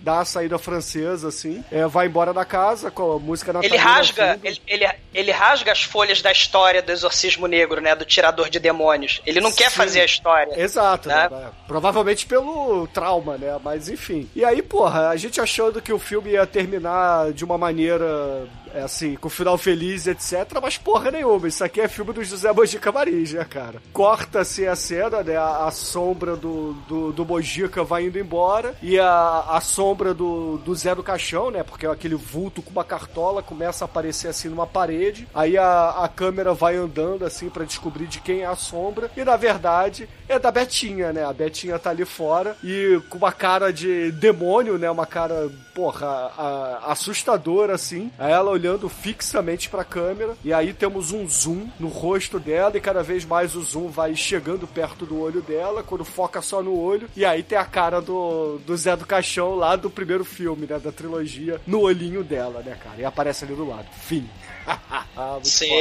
[0.02, 1.64] Dá a saída francesa, assim.
[1.70, 5.30] É, vai embora da casa com a música Ele natalina ao rasga, ele, ele, ele
[5.32, 7.94] rasga as folhas da história do exorcismo negro, né?
[7.94, 9.20] Do tirador de demônios.
[9.26, 9.76] Ele não quer Sim.
[9.76, 10.60] fazer a história.
[10.60, 11.28] Exato, né?
[11.30, 11.50] né?
[11.66, 13.58] Provavelmente pelo trauma, né?
[13.62, 14.28] Mas enfim.
[14.34, 18.82] E aí, porra, a gente achando que o filme ia terminar de uma maneira, é,
[18.82, 20.58] assim, com final feliz, etc.
[20.62, 21.48] Mas porra nenhuma.
[21.48, 23.80] Isso aqui é filme do José Mojica Marins, né, cara?
[23.92, 25.36] Corta-se a cena, né?
[25.36, 30.58] A, a sombra do, do, do Mojica vai indo embora e a, a sombra do,
[30.58, 31.62] do Zé do Caixão, né?
[31.62, 35.26] Porque aquele vulto com uma cartola começa a aparecer assim numa parede.
[35.34, 39.10] Aí a, a câmera vai andando assim pra descobrir de quem é a sombra.
[39.16, 41.24] E na verdade é da Betinha, né?
[41.24, 44.90] A Betinha tá ali fora e com uma cara de demônio, né?
[44.90, 46.06] Uma cara, porra,
[46.36, 48.10] a- assustadora assim.
[48.18, 50.36] Aí ela olhando fixamente pra câmera.
[50.44, 54.14] E aí temos um zoom no rosto dela e cada vez mais o zoom vai
[54.14, 55.82] chegando perto do olho dela.
[55.82, 57.08] Quando foca só no olho.
[57.16, 60.78] E aí tem a cara do, do Zé do Caixão lá do primeiro filme, né?
[60.78, 63.00] Da trilogia, no olhinho dela, né, cara?
[63.00, 63.86] E aparece ali do lado.
[64.02, 64.28] Fim.
[65.16, 65.68] Muito Sim.
[65.68, 65.80] foda.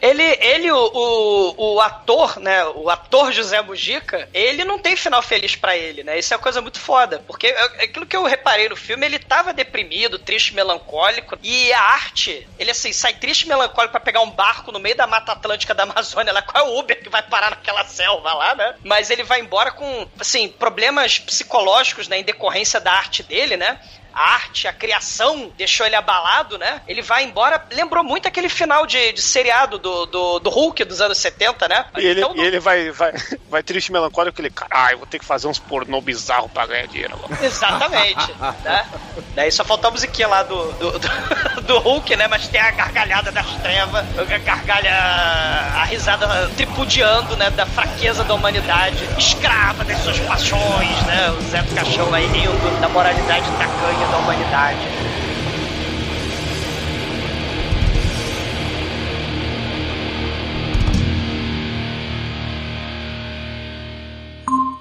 [0.00, 2.64] Ele, ele o, o, o ator, né?
[2.66, 6.18] O ator José Mujica, ele não tem final feliz pra ele, né?
[6.18, 7.22] Isso é uma coisa muito foda.
[7.26, 11.38] Porque é- aquilo que eu reparei no filme, ele tava deprimido, triste, melancólico.
[11.42, 14.96] E a arte, ele assim, sai triste e melancólico pra pegar um barco no meio
[14.96, 16.32] da Mata Atlântica da Amazônia.
[16.32, 18.74] Lá, qual é o Uber que vai parar naquela selva lá, né?
[18.82, 22.18] Mas ele vai embora com, assim, problemas psicológicos, né?
[22.18, 23.78] Em decorrência da arte dele, né?
[24.14, 26.80] A arte, a criação deixou ele abalado, né?
[26.86, 27.64] Ele vai embora.
[27.72, 31.86] Lembrou muito aquele final de, de seriado do, do, do Hulk dos anos 70, né?
[31.96, 33.12] E ele, Então, e ele vai, vai,
[33.50, 36.86] vai triste e melancólico, ele, caralho, vou ter que fazer uns pornô bizarro pra ganhar
[36.86, 37.44] dinheiro agora.
[37.44, 38.32] Exatamente,
[38.62, 38.86] né?
[39.34, 42.28] Daí só faltou a musiquinha lá do, do, do, do Hulk, né?
[42.28, 47.50] Mas tem a gargalhada das trevas, a gargalha, a risada tripudiando, né?
[47.50, 51.30] Da fraqueza da humanidade, escrava das suas paixões, né?
[51.30, 54.88] O Zé do Caixão aí rindo da moralidade tacanha da humanidade.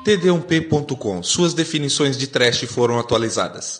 [0.04, 1.24] td1p.com.
[1.24, 3.80] Suas definições de trash foram atualizadas.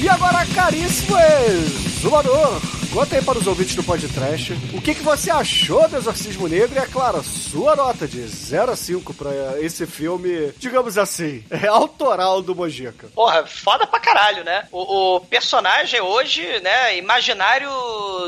[0.00, 2.60] E agora, caríssimo exumador,
[2.92, 6.76] conta aí para os ouvintes do podcast o que, que você achou do Exorcismo Negro
[6.76, 11.66] e, é claro, sua nota de 0 a 5 para esse filme, digamos assim, é
[11.68, 13.08] autoral do Mojica.
[13.14, 14.66] Porra, foda pra caralho, né?
[14.72, 17.70] O, o personagem hoje, né, imaginário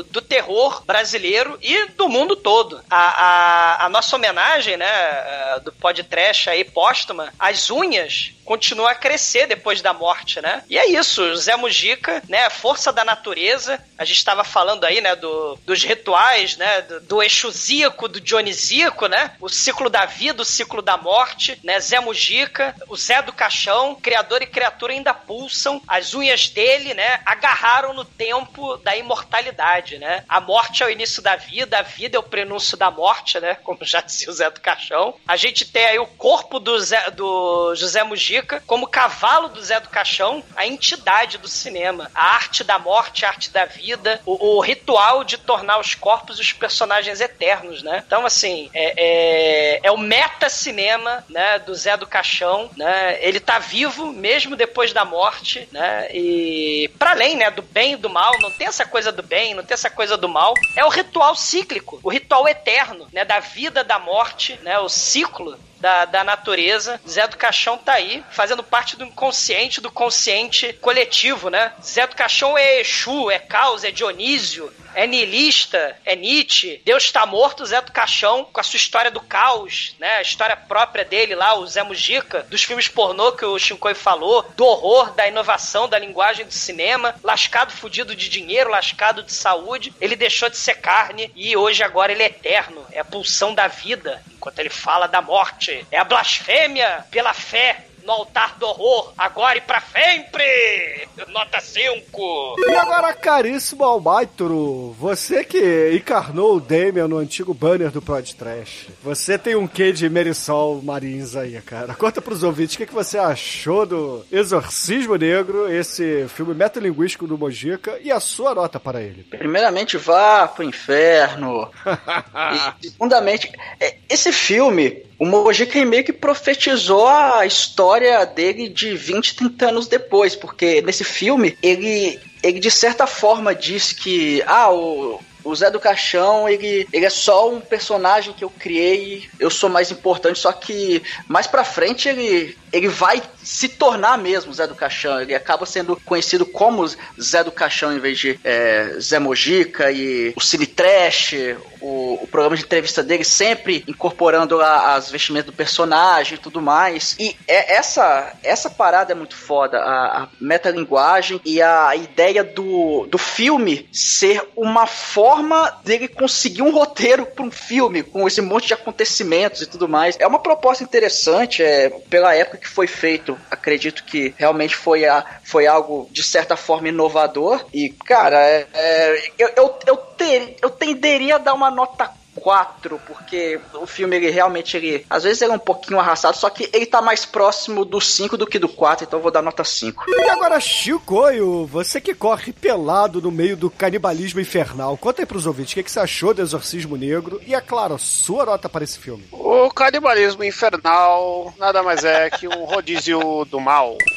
[0.09, 2.81] do terror brasileiro e do mundo todo.
[2.89, 8.93] A, a, a nossa homenagem, né, eh, do podcast aí, póstuma, as unhas continuam a
[8.93, 10.61] crescer depois da morte, né?
[10.69, 15.15] E é isso, Zé Mujica, né, força da natureza, a gente estava falando aí, né,
[15.15, 20.45] do, dos rituais, né, do, do exusíaco, do dionisíaco, né, o ciclo da vida, o
[20.45, 25.81] ciclo da morte, né, Zé Mujica, o Zé do Caixão, criador e criatura ainda pulsam,
[25.87, 31.21] as unhas dele, né, agarraram no tempo da imortalidade, né, a morte é o início
[31.21, 34.49] da vida, a vida é o prenúncio da morte, né, como já dizia o Zé
[34.49, 39.49] do Caixão, a gente tem aí o corpo do, Zé, do José Mujica como cavalo
[39.49, 43.65] do Zé do Caixão, a entidade do cinema, a arte da morte, a arte da
[43.65, 48.03] vida, o, o ritual de tornar os corpos os personagens eternos, né?
[48.05, 53.17] Então, assim, é, é, é o meta-cinema, né, do Zé do Caixão, né?
[53.21, 56.07] Ele tá vivo mesmo depois da morte, né?
[56.13, 59.53] E para além, né, do bem e do mal, não tem essa coisa do bem,
[59.53, 60.53] não tem essa coisa do mal.
[60.75, 65.57] É o ritual cíclico, o ritual eterno, né, da vida, da morte, né, o ciclo
[65.81, 67.01] da, da natureza.
[67.07, 71.73] Zé do Caixão tá aí, fazendo parte do inconsciente, do consciente coletivo, né?
[71.83, 76.81] Zé do Caixão é Exu, é Caos, é Dionísio, é niilista, é Nietzsche.
[76.85, 80.17] Deus está morto, Zé do Caixão, com a sua história do caos, né?
[80.17, 84.43] A história própria dele lá, o Zé Mujica, dos filmes pornô que o Shinkoi falou,
[84.55, 89.93] do horror, da inovação, da linguagem do cinema, lascado, fudido de dinheiro, lascado de saúde.
[89.99, 93.67] Ele deixou de ser carne e hoje agora ele é eterno, é a pulsão da
[93.67, 95.85] vida, enquanto ele fala da morte.
[95.91, 101.07] É a blasfêmia pela fé no altar do horror, agora e pra sempre!
[101.29, 102.55] Nota 5!
[102.59, 108.87] E agora, caríssimo Almaitro, você que encarnou o Damian no antigo banner do Prod Trash,
[109.03, 111.93] você tem um quê de Merisol Marins aí, cara?
[111.93, 117.37] Conta pros ouvintes o que, que você achou do Exorcismo Negro, esse filme metalinguístico do
[117.37, 119.23] Mojica, e a sua nota para ele.
[119.23, 121.69] Primeiramente, vá pro inferno.
[122.81, 127.90] e, segundamente, é, esse filme, o Mojica meio que profetizou a história
[128.25, 133.91] dele de 20, 30 anos depois, porque nesse filme ele, ele de certa forma diz
[133.91, 138.49] que ah, o, o Zé do Caixão, ele, ele é só um personagem que eu
[138.49, 144.17] criei, eu sou mais importante, só que mais pra frente ele, ele vai se tornar
[144.17, 145.21] mesmo Zé do Caixão.
[145.21, 146.87] Ele acaba sendo conhecido como
[147.19, 151.33] Zé do Caixão em vez de é, Zé Mojica e o Cine Trash,
[151.81, 157.15] o, o, programa de entrevista dele sempre incorporando as vestimentas do personagem e tudo mais.
[157.19, 163.07] E é, essa, essa parada é muito foda, a, a metalinguagem e a ideia do,
[163.07, 168.67] do filme ser uma forma dele conseguir um roteiro para um filme com esse monte
[168.67, 170.15] de acontecimentos e tudo mais.
[170.19, 175.25] É uma proposta interessante, é, pela época que foi feito, acredito que realmente foi, a,
[175.43, 177.65] foi algo de certa forma inovador.
[177.73, 183.01] E, cara, é, é, eu, eu, eu, ter, eu tenderia a dar uma nota 4,
[183.07, 186.69] porque o filme ele realmente ele às vezes ele é um pouquinho arrastado, só que
[186.71, 189.63] ele tá mais próximo do 5 do que do 4, então eu vou dar nota
[189.63, 190.05] 5.
[190.07, 195.47] E agora, Chicoio, você que corre pelado no meio do canibalismo infernal, conta aí pros
[195.47, 198.83] ouvintes o que, que você achou do Exorcismo Negro e, é claro, sua nota para
[198.83, 199.27] esse filme.
[199.31, 203.97] O canibalismo infernal nada mais é que um rodízio do mal.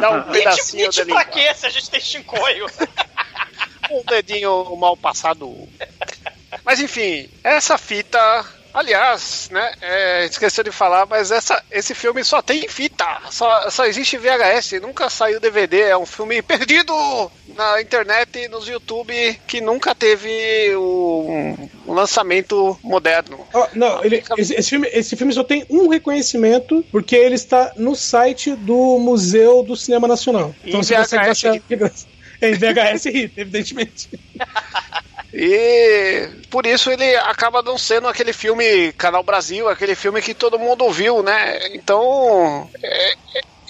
[0.00, 2.66] Dá um pedacinho Nietzsche, pra quê se a gente tem chincoio?
[3.98, 5.68] Um dedinho mal passado.
[6.64, 8.18] Mas enfim, essa fita.
[8.72, 9.72] Aliás, né?
[9.80, 13.06] É, esqueceu de falar, mas essa, esse filme só tem fita.
[13.30, 15.82] Só, só existe VHS, nunca saiu DVD.
[15.82, 16.92] É um filme perdido
[17.56, 23.46] na internet e nos YouTube que nunca teve um, um lançamento moderno.
[23.54, 27.72] Oh, não, ele, esse, esse, filme, esse filme só tem um reconhecimento porque ele está
[27.76, 30.52] no site do Museu do Cinema Nacional.
[30.64, 31.54] Então, se você achar...
[32.40, 34.08] Em VHS hit, evidentemente.
[35.32, 40.58] E por isso ele acaba não sendo aquele filme Canal Brasil, aquele filme que todo
[40.60, 41.74] mundo viu, né?
[41.74, 43.14] Então é,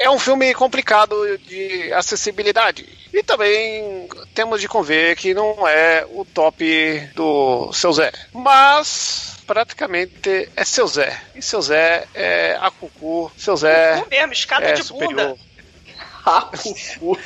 [0.00, 2.86] é um filme complicado de acessibilidade.
[3.12, 8.12] E também temos de conver que não é o top do seu Zé.
[8.32, 11.18] Mas praticamente é seu Zé.
[11.34, 13.96] E seu Zé é a Cucu, seu Zé.
[13.96, 15.38] Cucu mesmo, escada é de superior.
[16.26, 17.18] Ah, Cucu.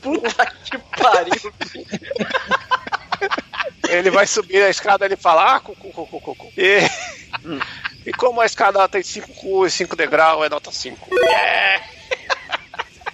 [0.00, 1.52] Puta que pariu.
[3.88, 6.52] Ele vai subir a escada e ele fala, ah, cucu, cucu, cucu.
[6.56, 6.80] E,
[8.06, 11.08] e como a escada tem 5 e 5 degraus, é nota 5.
[11.12, 12.01] E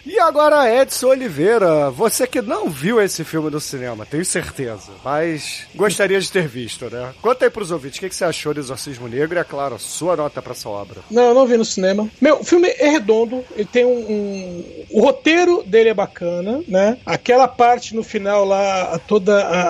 [0.06, 5.66] E agora, Edson Oliveira, você que não viu esse filme no cinema, tenho certeza, mas
[5.74, 7.12] gostaria de ter visto, né?
[7.20, 9.78] Conta aí pros ouvintes, o que, que você achou do Exorcismo Negro e, é claro,
[9.78, 11.00] sua nota pra essa obra.
[11.10, 12.08] Não, eu não vi no cinema.
[12.20, 16.96] Meu, o filme é redondo, ele tem um, um- O roteiro dele é bacana, né?
[17.04, 19.60] Aquela parte no final lá, toda a,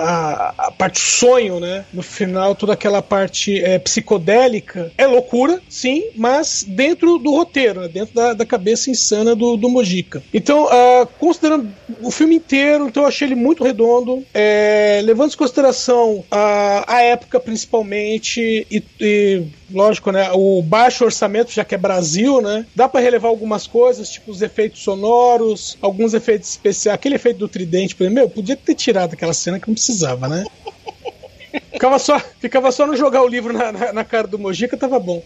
[0.49, 1.85] a- a parte sonho, né?
[1.91, 7.87] No final, toda aquela parte é, psicodélica é loucura, sim, mas dentro do roteiro, né?
[7.89, 10.18] dentro da, da cabeça insana do, do Mojica.
[10.33, 11.69] Então, ah, considerando
[12.01, 17.01] o filme inteiro, então eu achei ele muito redondo, é, levando em consideração a, a
[17.01, 22.87] época principalmente e, e, lógico, né, o baixo orçamento, já que é Brasil, né, dá
[22.87, 27.95] pra relevar algumas coisas, tipo os efeitos sonoros, alguns efeitos especiais, aquele efeito do tridente,
[27.95, 30.45] por exemplo, meu, podia ter tirado aquela cena que não precisava, né?
[31.71, 34.99] Ficava só, ficava só no jogar o livro na, na, na cara do Mojica, tava
[34.99, 35.23] bom.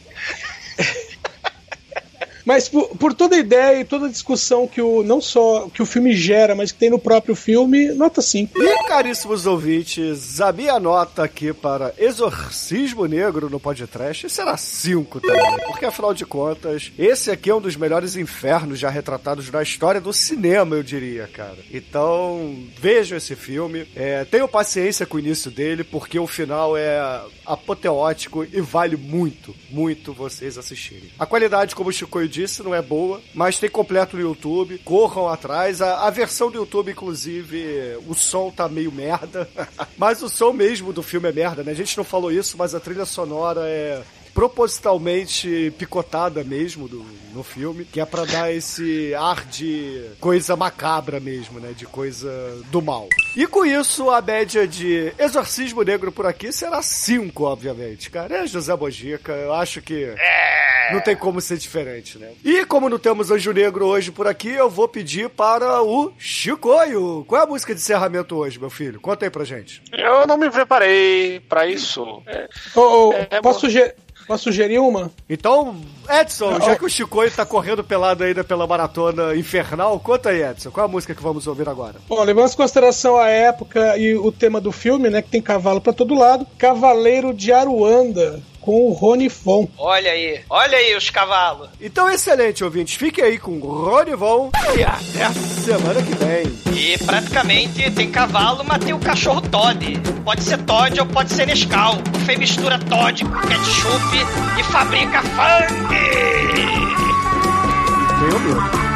[2.46, 5.82] Mas por, por toda a ideia e toda a discussão que o não só que
[5.82, 8.62] o filme gera, mas que tem no próprio filme, nota 5.
[8.62, 15.58] E, caríssimos ouvintes, a minha nota aqui para Exorcismo Negro no podcast será 5 também.
[15.68, 20.02] Porque, afinal de contas, esse aqui é um dos melhores infernos já retratados na história
[20.02, 21.58] do cinema, eu diria, cara.
[21.72, 23.88] Então, vejam esse filme.
[23.96, 29.56] É, tenham paciência com o início dele, porque o final é apoteótico e vale muito,
[29.70, 31.10] muito vocês assistirem.
[31.18, 34.80] A qualidade, como o Chico disse, não é boa, mas tem completo no YouTube.
[34.80, 35.82] Corram atrás.
[35.82, 39.50] A, a versão do YouTube, inclusive, o som tá meio merda.
[39.98, 41.72] mas o som mesmo do filme é merda, né?
[41.72, 44.02] A gente não falou isso, mas a trilha sonora é
[44.34, 51.20] propositalmente picotada mesmo do, no filme, que é pra dar esse ar de coisa macabra
[51.20, 51.74] mesmo, né?
[51.76, 52.30] De coisa
[52.72, 53.08] do mal.
[53.36, 58.44] E com isso, a média de Exorcismo Negro por aqui será 5, obviamente, cara.
[58.44, 60.14] É José Bojica, eu acho que
[60.92, 62.32] não tem como ser diferente, né?
[62.44, 67.24] E como não temos Anjo Negro hoje por aqui, eu vou pedir para o Chicoio.
[67.28, 69.00] Qual é a música de encerramento hoje, meu filho?
[69.00, 69.82] Conta aí pra gente.
[69.92, 72.22] Eu não me preparei pra isso.
[72.28, 73.54] É, Ô, ô, É, posso, bom.
[73.68, 75.12] sugerir, posso sugerir uma?
[75.30, 75.76] Então,
[76.10, 80.72] Edson, já que o Chicoio tá correndo pelado ainda pela maratona infernal, conta aí, Edson,
[80.72, 81.96] qual é a música que vamos ouvir agora?
[82.08, 85.22] Bom, levando em consideração a época e o tema do filme, né?
[85.22, 86.46] Que tem cavalo pra todo lado.
[86.58, 89.68] Cavaleiro de Aruanda, com o Rony Fon.
[89.78, 91.70] Olha aí, olha aí os cavalos.
[91.82, 92.96] Então, excelente, ouvintes.
[92.96, 96.64] Fiquem aí com o Rony Von e até a semana que vem.
[96.74, 100.00] E praticamente tem cavalo, mas tem o cachorro Todd.
[100.24, 101.98] Pode ser Todd ou pode ser Nescau.
[102.16, 104.18] O Fê mistura Todd com ketchup
[104.60, 105.94] e fabrica funk.
[108.24, 108.84] Medo.
[108.84, 108.93] Quem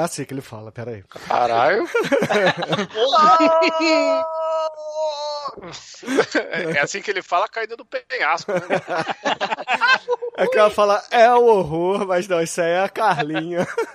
[0.00, 1.04] É, é assim que ele fala, peraí.
[1.28, 1.88] Caralho.
[6.74, 8.52] É assim que ele fala caindo do penhasco.
[8.52, 8.60] Né?
[10.36, 13.66] É que ela fala, é o horror, mas não, isso aí é a Carlinha.